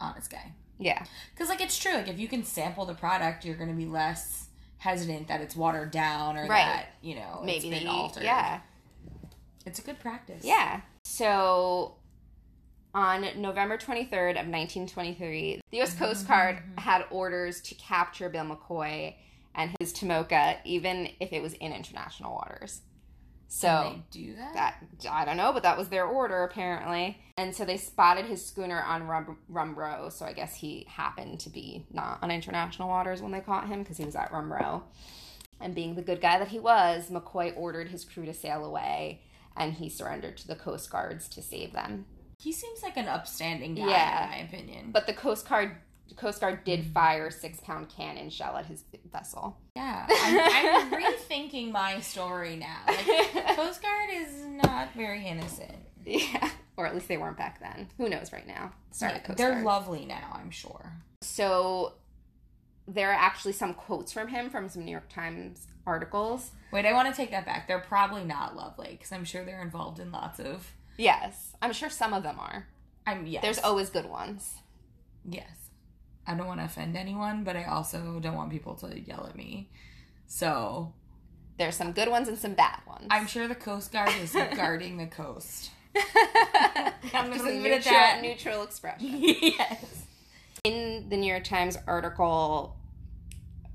honest 0.00 0.30
guy. 0.30 0.52
Yeah. 0.78 1.02
Because 1.32 1.48
like 1.48 1.62
it's 1.62 1.78
true. 1.78 1.94
Like 1.94 2.08
if 2.08 2.18
you 2.18 2.28
can 2.28 2.44
sample 2.44 2.84
the 2.84 2.92
product, 2.94 3.46
you're 3.46 3.56
going 3.56 3.70
to 3.70 3.76
be 3.76 3.86
less 3.86 4.48
hesitant 4.78 5.28
that 5.28 5.40
it's 5.40 5.56
watered 5.56 5.92
down 5.92 6.36
or 6.36 6.42
Right. 6.46 6.64
that 6.64 6.86
you 7.00 7.14
know 7.14 7.40
Maybe 7.42 7.68
it's 7.70 7.78
been 7.78 7.88
altered. 7.88 8.24
Yeah. 8.24 8.60
It's 9.64 9.78
a 9.78 9.82
good 9.82 9.98
practice. 9.98 10.44
Yeah. 10.44 10.82
So 11.04 11.94
on 12.98 13.24
November 13.36 13.78
23rd 13.78 14.30
of 14.30 14.48
1923, 14.48 15.60
the 15.70 15.80
US 15.80 15.94
mm-hmm. 15.94 16.04
Coast 16.04 16.26
Guard 16.26 16.60
had 16.78 17.04
orders 17.12 17.60
to 17.60 17.76
capture 17.76 18.28
Bill 18.28 18.44
McCoy 18.44 19.14
and 19.54 19.70
his 19.78 19.92
Tomoka 19.92 20.56
even 20.64 21.08
if 21.20 21.32
it 21.32 21.40
was 21.40 21.52
in 21.54 21.72
international 21.72 22.34
waters. 22.34 22.80
So 23.46 24.02
do 24.10 24.34
that? 24.34 24.54
that 24.54 25.10
I 25.10 25.24
don't 25.24 25.36
know, 25.36 25.52
but 25.52 25.62
that 25.62 25.78
was 25.78 25.88
their 25.88 26.06
order 26.06 26.42
apparently. 26.42 27.18
And 27.38 27.54
so 27.54 27.64
they 27.64 27.76
spotted 27.76 28.26
his 28.26 28.44
schooner 28.44 28.82
on 28.82 29.06
Rum- 29.06 29.38
Rumbro. 29.50 30.10
So 30.10 30.26
I 30.26 30.32
guess 30.32 30.56
he 30.56 30.84
happened 30.88 31.38
to 31.40 31.50
be 31.50 31.86
not 31.92 32.18
on 32.20 32.32
international 32.32 32.88
waters 32.88 33.22
when 33.22 33.30
they 33.30 33.40
caught 33.40 33.68
him 33.68 33.84
because 33.84 33.96
he 33.96 34.04
was 34.04 34.16
at 34.16 34.32
Rum 34.32 34.52
Row. 34.52 34.82
And 35.60 35.72
being 35.72 35.94
the 35.94 36.02
good 36.02 36.20
guy 36.20 36.40
that 36.40 36.48
he 36.48 36.58
was, 36.58 37.10
McCoy 37.10 37.56
ordered 37.56 37.88
his 37.90 38.04
crew 38.04 38.26
to 38.26 38.34
sail 38.34 38.64
away, 38.64 39.22
and 39.56 39.72
he 39.72 39.88
surrendered 39.88 40.36
to 40.38 40.46
the 40.46 40.54
Coast 40.54 40.90
Guards 40.90 41.28
to 41.30 41.42
save 41.42 41.72
them. 41.72 42.04
He 42.38 42.52
seems 42.52 42.82
like 42.82 42.96
an 42.96 43.08
upstanding 43.08 43.74
guy, 43.74 43.88
Yeah. 43.90 44.24
in 44.24 44.30
my 44.30 44.36
opinion. 44.38 44.90
But 44.92 45.06
the 45.06 45.12
Coast 45.14 45.48
Guard 45.48 45.72
Coast 46.16 46.40
Guard 46.40 46.64
did 46.64 46.84
mm. 46.86 46.92
fire 46.92 47.30
six 47.30 47.60
pound 47.60 47.88
cannon 47.90 48.30
shell 48.30 48.56
at 48.56 48.66
his 48.66 48.82
vessel. 49.12 49.58
yeah, 49.76 50.06
I'm, 50.10 50.92
I'm 50.94 51.02
rethinking 51.02 51.70
my 51.70 52.00
story 52.00 52.56
now. 52.56 52.78
Like, 52.86 53.34
Coast 53.56 53.82
Guard 53.82 54.08
is 54.12 54.44
not 54.46 54.94
very 54.96 55.26
innocent. 55.26 55.76
yeah, 56.06 56.48
or 56.76 56.86
at 56.86 56.94
least 56.94 57.08
they 57.08 57.18
weren't 57.18 57.36
back 57.36 57.60
then. 57.60 57.88
Who 57.98 58.08
knows 58.08 58.32
right 58.32 58.46
now? 58.46 58.72
Sorry, 58.90 59.12
Yeah, 59.12 59.18
Coast 59.18 59.36
they're 59.38 59.52
Guard. 59.52 59.64
lovely 59.64 60.06
now, 60.06 60.30
I'm 60.34 60.50
sure. 60.50 60.92
So 61.20 61.94
there 62.86 63.10
are 63.10 63.14
actually 63.18 63.52
some 63.52 63.74
quotes 63.74 64.10
from 64.12 64.28
him 64.28 64.48
from 64.48 64.68
some 64.70 64.84
New 64.86 64.92
York 64.92 65.10
Times 65.10 65.66
articles. 65.86 66.52
Wait, 66.72 66.86
I 66.86 66.92
want 66.94 67.08
to 67.08 67.14
take 67.14 67.30
that 67.32 67.44
back. 67.44 67.68
They're 67.68 67.80
probably 67.80 68.24
not 68.24 68.56
lovely 68.56 68.88
because 68.92 69.12
I'm 69.12 69.24
sure 69.24 69.44
they're 69.44 69.60
involved 69.62 70.00
in 70.00 70.10
lots 70.10 70.38
of. 70.40 70.72
Yes, 70.98 71.54
I'm 71.62 71.72
sure 71.72 71.88
some 71.88 72.12
of 72.12 72.22
them 72.22 72.38
are. 72.38 72.66
I'm 73.06 73.26
yes. 73.26 73.42
There's 73.42 73.58
always 73.58 73.88
good 73.90 74.06
ones. 74.06 74.56
yes. 75.24 75.46
I 76.26 76.34
don't 76.34 76.46
want 76.46 76.60
to 76.60 76.66
offend 76.66 76.94
anyone, 76.94 77.42
but 77.42 77.56
I 77.56 77.64
also 77.64 78.20
don't 78.20 78.34
want 78.36 78.50
people 78.50 78.74
to 78.76 79.00
yell 79.00 79.24
at 79.26 79.34
me. 79.34 79.70
So 80.26 80.92
There's 81.56 81.74
some 81.74 81.92
good 81.92 82.10
ones 82.10 82.28
and 82.28 82.36
some 82.36 82.52
bad 82.52 82.80
ones. 82.86 83.06
I'm 83.10 83.26
sure 83.26 83.48
the 83.48 83.54
Coast 83.54 83.92
Guard 83.92 84.12
is 84.20 84.32
guarding 84.54 84.98
the 84.98 85.06
coast. 85.06 85.70
I'm 87.14 87.32
Just 87.32 87.44
leave 87.46 87.64
it 87.64 87.72
at 87.78 87.84
that. 87.84 88.18
neutral 88.20 88.62
expression. 88.62 89.08
yes. 89.22 90.04
In 90.64 91.08
the 91.08 91.16
New 91.16 91.30
York 91.30 91.44
Times 91.44 91.78
article 91.86 92.76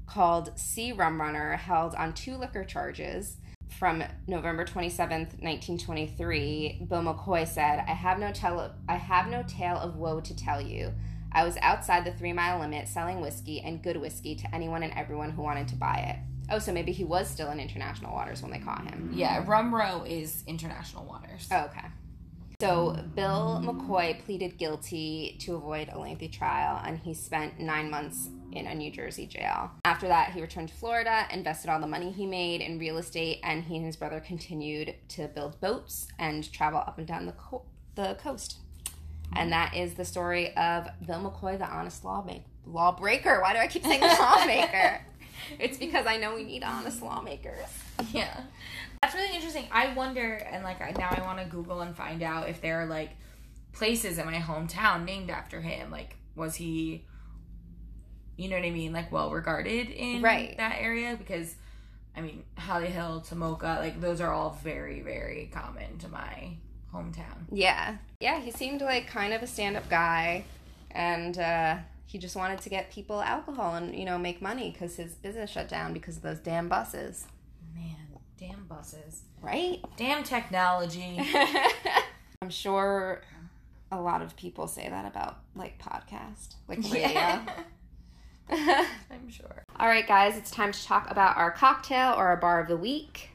called 0.06 0.52
Sea 0.60 0.92
Rum 0.92 1.20
Runner, 1.20 1.56
held 1.56 1.96
on 1.96 2.14
two 2.14 2.36
liquor 2.36 2.64
charges 2.64 3.38
from 3.78 4.04
November 4.28 4.66
27th, 4.66 5.42
1923, 5.42 6.86
Bill 6.90 7.02
McCoy 7.02 7.48
said, 7.48 7.84
I 7.88 7.94
have 7.94 8.20
no 8.20 8.32
tell 8.32 8.76
I 8.88 8.96
have 8.96 9.28
no 9.28 9.44
tale 9.48 9.78
of 9.78 9.96
woe 9.96 10.20
to 10.22 10.36
tell 10.36 10.62
you. 10.62 10.94
I 11.32 11.44
was 11.44 11.58
outside 11.62 12.06
the 12.06 12.12
three 12.12 12.34
mile 12.34 12.60
limit 12.60 12.88
selling 12.88 13.20
whiskey 13.20 13.60
and 13.62 13.82
good 13.82 13.98
whiskey 13.98 14.36
to 14.36 14.56
anyone 14.56 14.84
and 14.84 14.94
everyone 14.94 15.32
who 15.32 15.42
wanted 15.42 15.68
to 15.70 15.76
buy 15.76 15.98
it. 15.98 16.18
Oh, 16.52 16.60
so 16.60 16.72
maybe 16.72 16.92
he 16.92 17.04
was 17.04 17.28
still 17.28 17.50
in 17.52 17.60
international 17.60 18.14
waters 18.14 18.42
when 18.42 18.52
they 18.52 18.60
caught 18.60 18.90
him. 18.90 19.12
Yeah, 19.14 19.44
Rum 19.46 19.74
Row 19.74 20.04
is 20.06 20.44
international 20.46 21.06
waters. 21.06 21.48
Oh, 21.52 21.66
okay. 21.66 21.88
So 22.62 22.98
Bill 23.16 23.62
McCoy 23.64 24.24
pleaded 24.24 24.58
guilty 24.58 25.38
to 25.42 25.56
avoid 25.56 25.90
a 25.90 26.00
lengthy 26.00 26.30
trial, 26.30 26.82
and 26.86 26.98
he 26.98 27.14
spent 27.14 27.60
nine 27.60 27.90
months 27.90 28.30
in 28.58 28.68
a 28.68 28.76
New 28.76 28.92
Jersey 28.92 29.26
jail. 29.26 29.72
After 29.86 30.08
that, 30.08 30.32
he 30.32 30.42
returned 30.42 30.70
to 30.70 30.76
Florida, 30.76 31.26
invested 31.32 31.70
all 31.70 31.80
the 31.80 31.88
money 31.88 32.12
he 32.12 32.26
made 32.26 32.62
in 32.62 32.80
real 32.80 32.98
estate, 32.98 33.40
and 33.44 33.64
he 33.64 33.78
and 33.78 33.86
his 33.86 33.96
brother 33.96 34.20
continued 34.20 34.96
to 35.10 35.28
build 35.28 35.60
boats 35.60 36.08
and 36.18 36.52
travel 36.52 36.80
up 36.80 36.98
and 36.98 37.08
down 37.08 37.26
the 37.26 37.34
co- 37.34 37.66
the 37.96 38.18
coast. 38.22 38.58
And 39.36 39.52
that 39.52 39.76
is 39.76 39.96
the 39.96 40.06
story 40.06 40.56
of 40.56 40.88
Bill 41.06 41.20
McCoy, 41.20 41.58
the 41.58 41.66
honest 41.66 42.04
lawmaker. 42.06 42.44
Lawbreaker. 42.66 43.42
Why 43.42 43.54
do 43.54 43.60
I 43.60 43.68
keep 43.68 43.84
saying 43.84 44.02
lawmaker? 44.02 45.02
it's 45.60 45.78
because 45.78 46.06
I 46.06 46.18
know 46.18 46.36
we 46.36 46.44
need 46.44 46.64
honest 46.64 47.02
lawmakers. 47.02 47.68
Yeah. 48.12 48.42
That's 49.02 49.16
really 49.16 49.36
interesting. 49.36 49.68
I 49.72 49.94
wonder, 49.94 50.36
and 50.36 50.64
like 50.64 50.80
now 50.98 51.10
I 51.10 51.22
want 51.22 51.40
to 51.40 51.46
Google 51.46 51.82
and 51.82 51.96
find 51.96 52.24
out 52.24 52.48
if 52.48 52.62
there 52.62 52.82
are 52.82 52.86
like 52.86 53.12
places 53.74 54.18
in 54.18 54.26
my 54.26 54.36
hometown 54.36 55.04
named 55.04 55.30
after 55.30 55.62
him. 55.62 55.92
Like, 55.92 56.16
was 56.36 56.56
he, 56.56 57.06
you 58.38 58.50
know 58.50 58.56
what 58.56 58.66
I 58.66 58.72
mean, 58.72 58.94
like 58.94 59.12
well 59.12 59.32
regarded 59.32 59.90
in 59.90 60.22
Right. 60.22 60.56
that 60.58 60.78
area? 60.80 61.16
Because, 61.18 61.56
I 62.16 62.22
mean, 62.22 62.44
Holly 62.58 62.88
Hill, 62.88 63.24
Tomoka, 63.28 63.78
like 63.80 64.00
those 64.02 64.22
are 64.22 64.32
all 64.32 64.58
very, 64.64 65.02
very 65.02 65.50
common 65.54 65.98
to 66.00 66.08
my 66.10 66.56
hometown. 66.94 67.46
Yeah. 67.52 67.98
Yeah, 68.20 68.40
he 68.40 68.52
seemed 68.52 68.82
like 68.82 69.08
kind 69.08 69.34
of 69.34 69.42
a 69.44 69.48
stand 69.48 69.78
up 69.78 69.90
guy. 69.90 70.46
And 70.92 71.38
uh, 71.40 71.78
he 72.06 72.20
just 72.20 72.36
wanted 72.36 72.62
to 72.62 72.70
get 72.70 72.92
people 72.92 73.22
alcohol 73.22 73.76
and, 73.76 73.96
you 73.96 74.06
know, 74.06 74.18
make 74.20 74.42
money 74.42 74.70
because 74.72 74.96
his 74.96 75.16
business 75.16 75.50
shut 75.50 75.68
down 75.68 75.92
because 75.94 76.18
of 76.18 76.22
those 76.24 76.38
damn 76.40 76.70
buses. 76.70 77.26
Man, 77.76 77.96
damn 78.40 78.66
buses, 78.66 79.24
Right? 79.42 79.80
damn 79.98 80.24
technology. 80.24 81.20
I'm 82.42 82.50
sure 82.52 83.22
a 83.92 84.00
lot 84.00 84.22
of 84.22 84.36
people 84.36 84.68
say 84.68 84.88
that 84.88 85.06
about, 85.06 85.40
like, 85.56 85.80
podcast, 85.80 86.56
like 86.68 86.80
radio. 86.84 87.10
Yeah. 87.10 87.46
I'm 88.50 89.30
sure. 89.30 89.64
All 89.80 89.88
right, 89.88 90.08
guys, 90.08 90.38
it's 90.38 90.52
time 90.52 90.72
to 90.72 90.84
talk 90.86 91.10
about 91.10 91.38
our 91.38 91.52
cocktail 91.52 92.14
or 92.14 92.28
our 92.28 92.38
bar 92.38 92.62
of 92.62 92.68
the 92.68 92.78
week. 92.78 93.30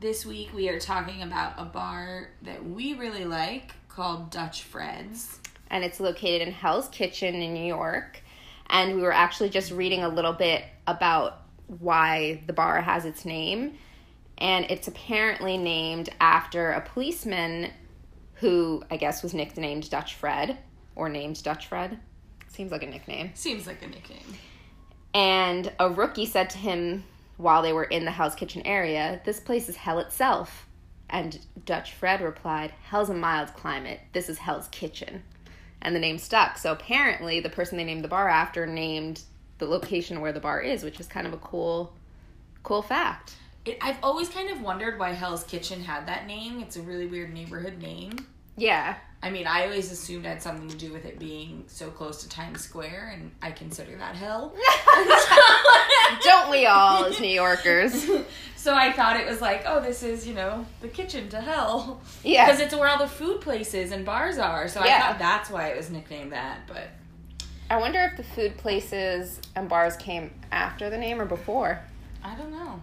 This 0.00 0.24
week 0.24 0.52
we 0.54 0.68
are 0.68 0.78
talking 0.78 1.22
about 1.22 1.54
a 1.58 1.64
bar 1.64 2.30
that 2.42 2.64
we 2.64 2.94
really 2.94 3.24
like 3.24 3.72
called 3.88 4.30
Dutch 4.30 4.62
Fred's. 4.62 5.40
and 5.70 5.84
it's 5.84 6.00
located 6.00 6.46
in 6.46 6.52
Hell's 6.52 6.88
Kitchen 6.88 7.34
in 7.34 7.52
New 7.52 7.64
York. 7.66 8.22
And 8.70 8.96
we 8.96 9.02
were 9.02 9.12
actually 9.12 9.50
just 9.50 9.70
reading 9.72 10.02
a 10.02 10.08
little 10.08 10.32
bit 10.32 10.64
about 10.86 11.42
why 11.66 12.42
the 12.46 12.52
bar 12.52 12.80
has 12.80 13.04
its 13.04 13.24
name. 13.24 13.74
And 14.38 14.66
it's 14.70 14.88
apparently 14.88 15.56
named 15.56 16.10
after 16.20 16.70
a 16.70 16.80
policeman 16.80 17.70
who 18.34 18.84
I 18.90 18.96
guess 18.96 19.22
was 19.22 19.34
nicknamed 19.34 19.90
Dutch 19.90 20.14
Fred 20.14 20.58
or 20.94 21.08
named 21.08 21.42
Dutch 21.42 21.66
Fred. 21.66 21.98
Seems 22.48 22.72
like 22.72 22.82
a 22.82 22.86
nickname. 22.86 23.30
Seems 23.34 23.66
like 23.66 23.82
a 23.82 23.86
nickname. 23.86 24.34
And 25.14 25.72
a 25.78 25.90
rookie 25.90 26.26
said 26.26 26.50
to 26.50 26.58
him 26.58 27.04
while 27.36 27.62
they 27.62 27.72
were 27.72 27.84
in 27.84 28.04
the 28.04 28.10
Hell's 28.10 28.34
Kitchen 28.34 28.62
area, 28.64 29.20
This 29.24 29.40
place 29.40 29.68
is 29.68 29.76
hell 29.76 29.98
itself. 30.00 30.66
And 31.10 31.38
Dutch 31.64 31.94
Fred 31.94 32.20
replied, 32.20 32.72
Hell's 32.82 33.08
a 33.08 33.14
mild 33.14 33.54
climate. 33.54 34.00
This 34.12 34.28
is 34.28 34.38
Hell's 34.38 34.68
Kitchen. 34.68 35.22
And 35.80 35.94
the 35.94 36.00
name 36.00 36.18
stuck. 36.18 36.58
So 36.58 36.72
apparently, 36.72 37.40
the 37.40 37.48
person 37.48 37.78
they 37.78 37.84
named 37.84 38.04
the 38.04 38.08
bar 38.08 38.28
after 38.28 38.66
named 38.66 39.22
the 39.58 39.66
location 39.66 40.20
where 40.20 40.32
the 40.32 40.40
bar 40.40 40.60
is, 40.60 40.82
which 40.82 41.00
is 41.00 41.06
kind 41.06 41.26
of 41.26 41.32
a 41.32 41.38
cool, 41.38 41.94
cool 42.62 42.82
fact. 42.82 43.36
It, 43.64 43.78
I've 43.80 43.98
always 44.02 44.28
kind 44.28 44.50
of 44.50 44.60
wondered 44.60 44.98
why 44.98 45.12
Hell's 45.12 45.44
Kitchen 45.44 45.82
had 45.82 46.06
that 46.06 46.26
name. 46.26 46.60
It's 46.60 46.76
a 46.76 46.82
really 46.82 47.06
weird 47.06 47.32
neighborhood 47.32 47.78
name. 47.78 48.26
Yeah. 48.56 48.96
I 49.20 49.30
mean, 49.30 49.48
I 49.48 49.64
always 49.64 49.90
assumed 49.90 50.26
it 50.26 50.28
had 50.28 50.42
something 50.42 50.68
to 50.68 50.76
do 50.76 50.92
with 50.92 51.04
it 51.04 51.18
being 51.18 51.64
so 51.66 51.90
close 51.90 52.22
to 52.22 52.28
Times 52.28 52.60
Square, 52.60 53.14
and 53.14 53.32
I 53.42 53.50
consider 53.50 53.96
that 53.96 54.14
hell. 54.14 54.54
Don't 56.22 56.50
we 56.50 56.66
all, 56.66 57.04
as 57.06 57.20
New 57.20 57.26
Yorkers? 57.26 58.08
so 58.56 58.74
I 58.74 58.92
thought 58.92 59.18
it 59.18 59.26
was 59.26 59.40
like, 59.40 59.64
oh, 59.66 59.80
this 59.80 60.04
is, 60.04 60.26
you 60.26 60.34
know, 60.34 60.64
the 60.80 60.88
kitchen 60.88 61.28
to 61.30 61.40
hell. 61.40 62.00
Yeah. 62.22 62.46
Because 62.46 62.60
it's 62.60 62.74
where 62.74 62.88
all 62.88 62.98
the 62.98 63.08
food 63.08 63.40
places 63.40 63.90
and 63.90 64.04
bars 64.04 64.38
are. 64.38 64.68
So 64.68 64.80
I 64.80 64.98
thought 65.00 65.18
that's 65.18 65.50
why 65.50 65.68
it 65.68 65.76
was 65.76 65.90
nicknamed 65.90 66.30
that. 66.30 66.60
But 66.68 66.88
I 67.68 67.78
wonder 67.78 68.00
if 68.04 68.16
the 68.16 68.22
food 68.22 68.56
places 68.56 69.40
and 69.56 69.68
bars 69.68 69.96
came 69.96 70.32
after 70.52 70.90
the 70.90 70.98
name 70.98 71.20
or 71.20 71.26
before. 71.26 71.80
I 72.22 72.36
don't 72.36 72.52
know. 72.52 72.80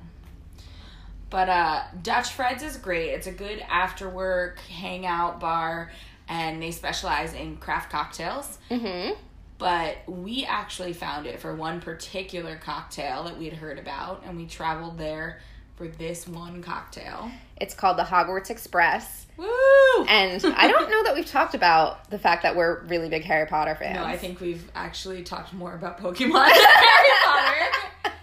But 1.30 1.50
uh 1.50 1.84
Dutch 2.04 2.32
Fred's 2.34 2.64
is 2.64 2.78
great. 2.78 3.10
It's 3.10 3.28
a 3.28 3.32
good 3.32 3.60
after 3.68 4.08
work 4.08 4.60
hangout 4.60 5.40
bar 5.40 5.92
and 6.28 6.62
they 6.62 6.72
specialize 6.72 7.34
in 7.34 7.58
craft 7.58 7.92
cocktails. 7.92 8.58
Mm-hmm. 8.70 9.14
But 9.58 9.98
we 10.08 10.46
actually 10.46 10.94
found 10.94 11.28
it 11.28 11.40
for 11.40 11.56
one 11.56 11.80
particular 11.80 12.58
cocktail 12.58 13.24
that 13.24 13.38
we'd 13.38 13.54
heard 13.54 13.80
about 13.80 14.24
and 14.26 14.38
we 14.38 14.46
traveled 14.46 14.98
there 14.98 15.40
for 15.76 15.88
this 15.88 16.28
one 16.28 16.62
cocktail. 16.62 17.32
It's 17.58 17.74
called 17.74 17.98
the 17.98 18.04
Hogwarts 18.04 18.50
Express. 18.50 19.28
Woo! 19.38 19.46
And 20.08 20.44
I 20.58 20.68
don't 20.68 20.90
know 20.92 21.04
that 21.04 21.16
we've 21.16 21.26
talked 21.26 21.54
about 21.54 22.10
the 22.10 22.20
fact 22.20 22.44
that 22.44 22.56
we're 22.56 22.82
really 22.86 23.10
big 23.10 23.24
Harry 23.24 23.46
Potter 23.46 23.76
fans. 23.76 23.98
no, 23.98 24.04
I 24.04 24.18
think 24.18 24.40
we've 24.40 24.70
actually 24.76 25.24
talked 25.24 25.54
more 25.54 25.74
about 25.74 26.00
Pokemon 26.00 26.18
than 26.18 26.66
Harry 26.66 27.10
Potter. 27.26 28.14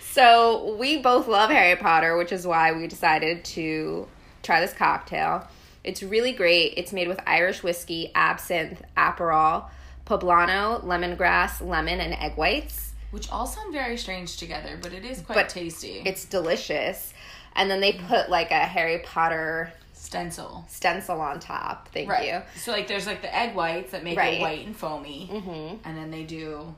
so 0.12 0.76
we 0.76 0.98
both 0.98 1.28
love 1.28 1.50
Harry 1.50 1.76
Potter, 1.76 2.16
which 2.16 2.32
is 2.32 2.46
why 2.46 2.72
we 2.72 2.86
decided 2.86 3.44
to 3.44 4.08
try 4.42 4.60
this 4.60 4.72
cocktail. 4.72 5.46
It's 5.88 6.02
really 6.02 6.32
great. 6.32 6.74
It's 6.76 6.92
made 6.92 7.08
with 7.08 7.18
Irish 7.26 7.62
whiskey, 7.62 8.10
absinthe, 8.14 8.82
Aperol, 8.94 9.70
poblano, 10.06 10.84
lemongrass, 10.84 11.66
lemon, 11.66 11.98
and 12.00 12.12
egg 12.12 12.36
whites. 12.36 12.92
Which 13.10 13.30
all 13.32 13.46
sound 13.46 13.72
very 13.72 13.96
strange 13.96 14.36
together, 14.36 14.78
but 14.82 14.92
it 14.92 15.06
is 15.06 15.22
quite 15.22 15.34
But 15.34 15.48
tasty. 15.48 16.02
It's 16.04 16.26
delicious. 16.26 17.14
And 17.56 17.70
then 17.70 17.80
they 17.80 17.94
put 17.94 18.28
like 18.28 18.50
a 18.50 18.58
Harry 18.66 18.98
Potter 18.98 19.72
stencil. 19.94 20.66
stencil 20.68 21.22
on 21.22 21.40
top. 21.40 21.88
Thank 21.94 22.10
Right. 22.10 22.28
you. 22.28 22.42
So 22.60 22.70
like 22.72 22.86
there's 22.86 23.06
like 23.06 23.22
the 23.22 23.34
egg 23.34 23.54
whites 23.54 23.92
that 23.92 24.04
make 24.04 24.18
Right. 24.18 24.34
it 24.34 24.40
white 24.42 24.66
and 24.66 24.76
foamy. 24.76 25.24
hmm 25.26 25.76
And 25.88 25.96
then 25.96 26.10
they 26.10 26.24
do 26.24 26.74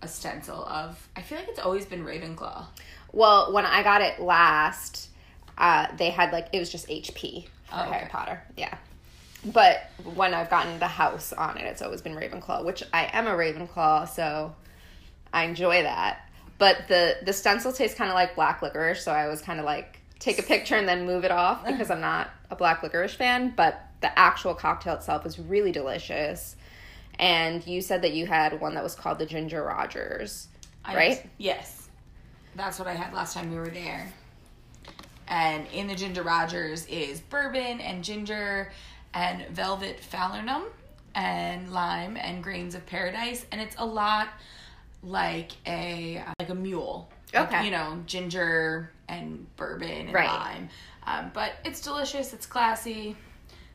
a 0.00 0.08
stencil 0.08 0.64
of 0.64 1.06
I 1.14 1.20
feel 1.20 1.36
like 1.38 1.48
it's 1.48 1.58
always 1.60 1.84
been 1.84 2.02
Ravenclaw. 2.02 2.64
Well, 3.12 3.52
when 3.52 3.66
I 3.66 3.82
got 3.82 4.00
it 4.00 4.20
last, 4.20 5.10
uh, 5.58 5.88
they 5.98 6.08
had 6.10 6.32
like 6.32 6.48
it 6.54 6.58
was 6.60 6.70
just 6.72 6.88
HP 6.88 7.48
for 7.64 7.74
Oh, 7.76 7.82
okay. 7.84 7.92
Harry 7.94 8.08
Potter. 8.10 8.42
Yeah. 8.56 8.76
But 9.44 9.90
when 10.14 10.32
I've 10.32 10.48
gotten 10.48 10.78
the 10.78 10.86
house 10.88 11.32
on 11.32 11.58
it, 11.58 11.64
it's 11.64 11.82
always 11.82 12.00
been 12.00 12.14
Ravenclaw, 12.14 12.64
which 12.64 12.82
I 12.94 13.10
am 13.12 13.26
a 13.26 13.32
Ravenclaw, 13.32 14.08
so 14.08 14.54
I 15.32 15.44
enjoy 15.44 15.82
that. 15.82 16.28
But 16.56 16.88
the 16.88 17.16
the 17.24 17.32
stencil 17.32 17.72
tastes 17.72 17.96
kind 17.98 18.10
of 18.10 18.14
like 18.14 18.34
black 18.34 18.62
licorice, 18.62 19.02
so 19.04 19.12
I 19.12 19.26
was 19.28 19.42
kind 19.42 19.58
of 19.58 19.66
like 19.66 20.00
take 20.18 20.38
a 20.38 20.42
picture 20.42 20.76
and 20.76 20.88
then 20.88 21.04
move 21.06 21.24
it 21.24 21.30
off 21.30 21.64
because 21.66 21.90
I'm 21.90 22.00
not 22.00 22.30
a 22.50 22.56
black 22.56 22.82
licorice 22.82 23.14
fan. 23.14 23.52
But 23.54 23.78
the 24.00 24.16
actual 24.18 24.54
cocktail 24.54 24.94
itself 24.94 25.24
was 25.24 25.38
really 25.38 25.72
delicious. 25.72 26.56
And 27.18 27.64
you 27.66 27.80
said 27.80 28.02
that 28.02 28.12
you 28.12 28.26
had 28.26 28.60
one 28.60 28.74
that 28.74 28.82
was 28.82 28.94
called 28.94 29.18
the 29.18 29.26
Ginger 29.26 29.62
Rogers, 29.62 30.48
I- 30.84 30.96
right? 30.96 31.30
yes. 31.38 31.88
That's 32.56 32.78
what 32.78 32.86
I 32.88 32.94
had 32.94 33.12
last 33.12 33.34
time 33.34 33.50
we 33.50 33.56
were 33.56 33.68
there. 33.68 34.12
And 35.28 35.66
in 35.72 35.86
the 35.86 35.94
Ginger 35.94 36.22
Rogers 36.22 36.86
is 36.86 37.20
bourbon 37.20 37.80
and 37.80 38.04
ginger 38.04 38.70
and 39.14 39.46
velvet 39.48 40.00
falernum 40.00 40.64
and 41.14 41.72
lime 41.72 42.16
and 42.16 42.42
grains 42.42 42.74
of 42.74 42.84
paradise 42.86 43.46
and 43.52 43.60
it's 43.60 43.76
a 43.78 43.84
lot 43.86 44.28
like 45.02 45.52
a 45.66 46.22
like 46.40 46.48
a 46.48 46.54
mule. 46.54 47.08
Like, 47.32 47.52
Okay. 47.52 47.64
you 47.64 47.70
know, 47.70 48.00
ginger 48.06 48.90
and 49.08 49.46
bourbon 49.56 49.88
and 50.06 50.12
Right. 50.14 50.28
lime. 50.28 50.68
Um, 51.04 51.30
but 51.34 51.52
it's 51.64 51.80
delicious, 51.80 52.32
it's 52.32 52.46
classy, 52.46 53.16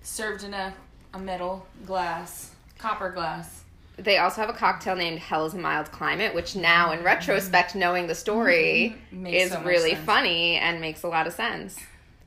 served 0.01 0.43
in 0.43 0.53
a, 0.53 0.73
a 1.13 1.19
metal 1.19 1.65
glass, 1.85 2.51
copper 2.77 3.11
glass. 3.11 3.58
They 3.99 4.17
also 4.17 4.41
have 4.41 4.49
a 4.49 4.53
cocktail 4.53 4.95
named 4.95 5.19
Hell's 5.19 5.53
Mild 5.53 5.91
Climate, 5.91 6.33
which 6.33 6.55
now, 6.55 6.91
in 6.91 7.03
retrospect, 7.03 7.75
knowing 7.75 8.07
the 8.07 8.15
story, 8.15 8.95
Mm-hmm. 9.13 9.27
Is 9.27 9.51
so 9.51 9.61
really 9.63 9.93
sense. 9.93 10.05
funny 10.05 10.55
and 10.55 10.79
makes 10.79 11.03
a 11.03 11.07
lot 11.07 11.27
of 11.27 11.33
sense. 11.33 11.77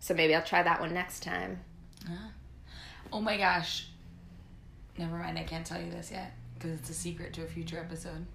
So 0.01 0.15
maybe 0.15 0.35
I'll 0.35 0.43
try 0.43 0.63
that 0.63 0.81
one 0.81 0.93
next 0.93 1.23
time. 1.23 1.61
Oh 3.13 3.21
my 3.21 3.37
gosh. 3.37 3.87
Never 4.99 5.17
mind, 5.17 5.39
I 5.39 5.43
can't 5.45 5.65
tell 5.67 5.81
you 5.81 5.91
this 5.91 6.11
yet 6.11 6.33
because 6.55 6.73
it's 6.79 6.91
a 6.91 6.95
secret 6.95 7.33
to 7.35 7.43
a 7.43 7.47
future 7.47 7.79
episode. 7.79 8.27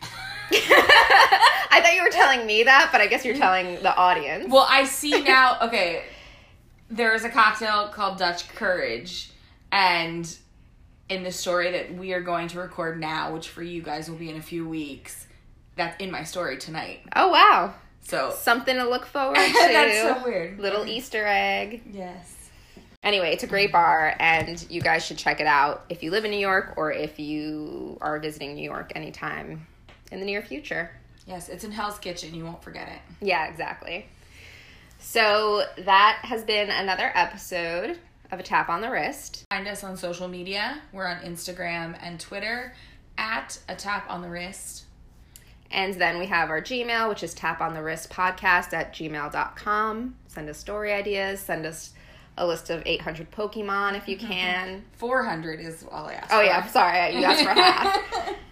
I 0.52 1.80
thought 1.82 1.94
you 1.94 2.02
were 2.02 2.10
telling 2.10 2.46
me 2.46 2.62
that, 2.64 2.90
but 2.92 3.00
I 3.00 3.06
guess 3.06 3.24
you're 3.24 3.36
telling 3.36 3.82
the 3.82 3.94
audience. 3.96 4.46
Well, 4.50 4.66
I 4.68 4.84
see 4.84 5.22
now. 5.22 5.58
Okay, 5.62 6.04
there 6.90 7.14
is 7.14 7.24
a 7.24 7.28
cocktail 7.30 7.88
called 7.88 8.18
Dutch 8.18 8.48
Courage, 8.48 9.30
and 9.72 10.34
in 11.08 11.22
the 11.22 11.32
story 11.32 11.70
that 11.72 11.94
we 11.94 12.12
are 12.12 12.20
going 12.20 12.48
to 12.48 12.58
record 12.58 12.98
now, 13.00 13.32
which 13.32 13.48
for 13.48 13.62
you 13.62 13.82
guys 13.82 14.08
will 14.08 14.16
be 14.16 14.30
in 14.30 14.36
a 14.36 14.42
few 14.42 14.66
weeks, 14.68 15.26
that's 15.76 16.00
in 16.02 16.10
my 16.10 16.22
story 16.24 16.56
tonight. 16.58 17.00
Oh 17.14 17.28
wow, 17.28 17.74
So 18.02 18.32
something 18.36 18.74
to 18.76 18.88
look 18.88 19.06
forward 19.06 19.36
to. 19.36 19.52
that's 19.52 20.00
so 20.00 20.24
weird. 20.24 20.58
Little 20.58 20.86
Easter 20.86 21.24
egg. 21.26 21.82
Yes. 21.92 22.30
Anyway, 23.02 23.32
it's 23.32 23.42
a 23.44 23.46
great 23.46 23.70
bar, 23.70 24.16
and 24.18 24.64
you 24.70 24.80
guys 24.80 25.04
should 25.04 25.18
check 25.18 25.38
it 25.40 25.46
out 25.46 25.84
if 25.90 26.02
you 26.02 26.10
live 26.10 26.24
in 26.24 26.30
New 26.30 26.38
York 26.38 26.72
or 26.78 26.90
if 26.90 27.18
you 27.18 27.98
are 28.00 28.18
visiting 28.18 28.54
New 28.54 28.64
York 28.64 28.92
anytime 28.94 29.66
in 30.10 30.20
the 30.20 30.24
near 30.26 30.40
future. 30.40 30.90
Yes, 31.26 31.50
it's 31.50 31.64
in 31.64 31.70
Hell's 31.72 31.98
Kitchen. 31.98 32.34
You 32.34 32.44
won't 32.46 32.62
forget 32.62 32.88
it. 32.88 32.98
Yeah, 33.26 33.46
exactly. 33.46 34.06
So 34.98 35.64
that 35.84 36.20
has 36.22 36.44
been 36.44 36.70
another 36.70 37.10
episode 37.14 37.98
of 38.34 38.40
A 38.40 38.42
Tap 38.42 38.68
on 38.68 38.80
the 38.80 38.90
Wrist. 38.90 39.44
Find 39.50 39.66
us 39.68 39.84
on 39.84 39.96
social 39.96 40.26
media. 40.28 40.82
We're 40.92 41.06
on 41.06 41.18
Instagram 41.18 41.96
and 42.02 42.18
Twitter 42.18 42.74
at 43.16 43.58
a 43.68 43.76
tap 43.76 44.10
on 44.10 44.22
the 44.22 44.28
wrist. 44.28 44.84
And 45.70 45.94
then 45.94 46.18
we 46.18 46.26
have 46.26 46.50
our 46.50 46.60
Gmail, 46.60 47.08
which 47.08 47.22
is 47.22 47.32
tap 47.32 47.60
on 47.60 47.74
the 47.74 47.82
wrist 47.82 48.10
podcast 48.10 48.72
at 48.72 48.92
gmail.com. 48.92 50.16
Send 50.26 50.48
us 50.50 50.58
story 50.58 50.92
ideas, 50.92 51.40
send 51.40 51.64
us 51.64 51.92
a 52.36 52.44
list 52.44 52.70
of 52.70 52.82
800 52.84 53.30
Pokemon 53.30 53.96
if 53.96 54.08
you 54.08 54.16
mm-hmm. 54.16 54.26
can. 54.26 54.84
400 54.96 55.60
is 55.60 55.84
all 55.90 56.06
I 56.06 56.14
asked 56.14 56.32
Oh, 56.32 56.38
for. 56.38 56.44
yeah, 56.44 56.66
sorry, 56.66 57.16
you 57.16 57.24
asked 57.24 57.42
for 57.42 57.50
half. 57.50 58.36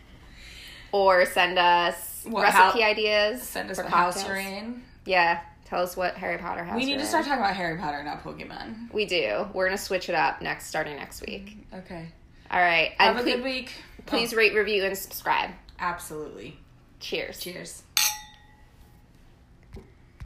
Or 0.93 1.25
send 1.25 1.59
us 1.59 2.21
What 2.29 2.43
recipe 2.43 2.83
hou- 2.83 2.87
ideas. 2.87 3.43
Send 3.43 3.71
us 3.71 3.79
for 3.79 3.85
what 3.85 3.93
house 3.93 4.27
you're 4.27 4.37
in. 4.37 4.83
Yeah, 5.07 5.41
tell 5.73 5.83
us 5.83 5.97
what 5.97 6.15
Harry 6.17 6.37
Potter 6.37 6.63
house 6.65 6.77
We 6.77 6.85
need 6.85 6.97
to 6.97 7.01
in. 7.01 7.07
start 7.07 7.25
talking 7.25 7.41
about 7.43 7.57
Harry 7.57 7.79
Potter, 7.79 8.03
not 8.03 8.23
Pokemon. 8.23 8.93
We 8.93 9.07
do. 9.07 9.47
We're 9.55 9.67
going 9.67 9.79
to 9.79 9.83
switch 9.83 10.11
it 10.11 10.15
up 10.15 10.43
next, 10.43 10.67
starting 10.67 10.97
next 10.97 11.23
week. 11.27 11.57
Mm, 11.73 11.79
okay. 11.79 12.09
All 12.51 12.61
right. 12.61 12.93
Have 12.99 13.17
and 13.17 13.27
a 13.27 13.31
good 13.33 13.43
week. 13.43 13.73
Please 14.05 14.35
Oh, 14.35 14.37
rate, 14.37 14.55
review, 14.55 14.85
and 14.85 14.97
subscribe. 14.99 15.49
absolutely. 15.79 16.59
Cheers. 17.01 17.39
Cheers. 17.41 17.85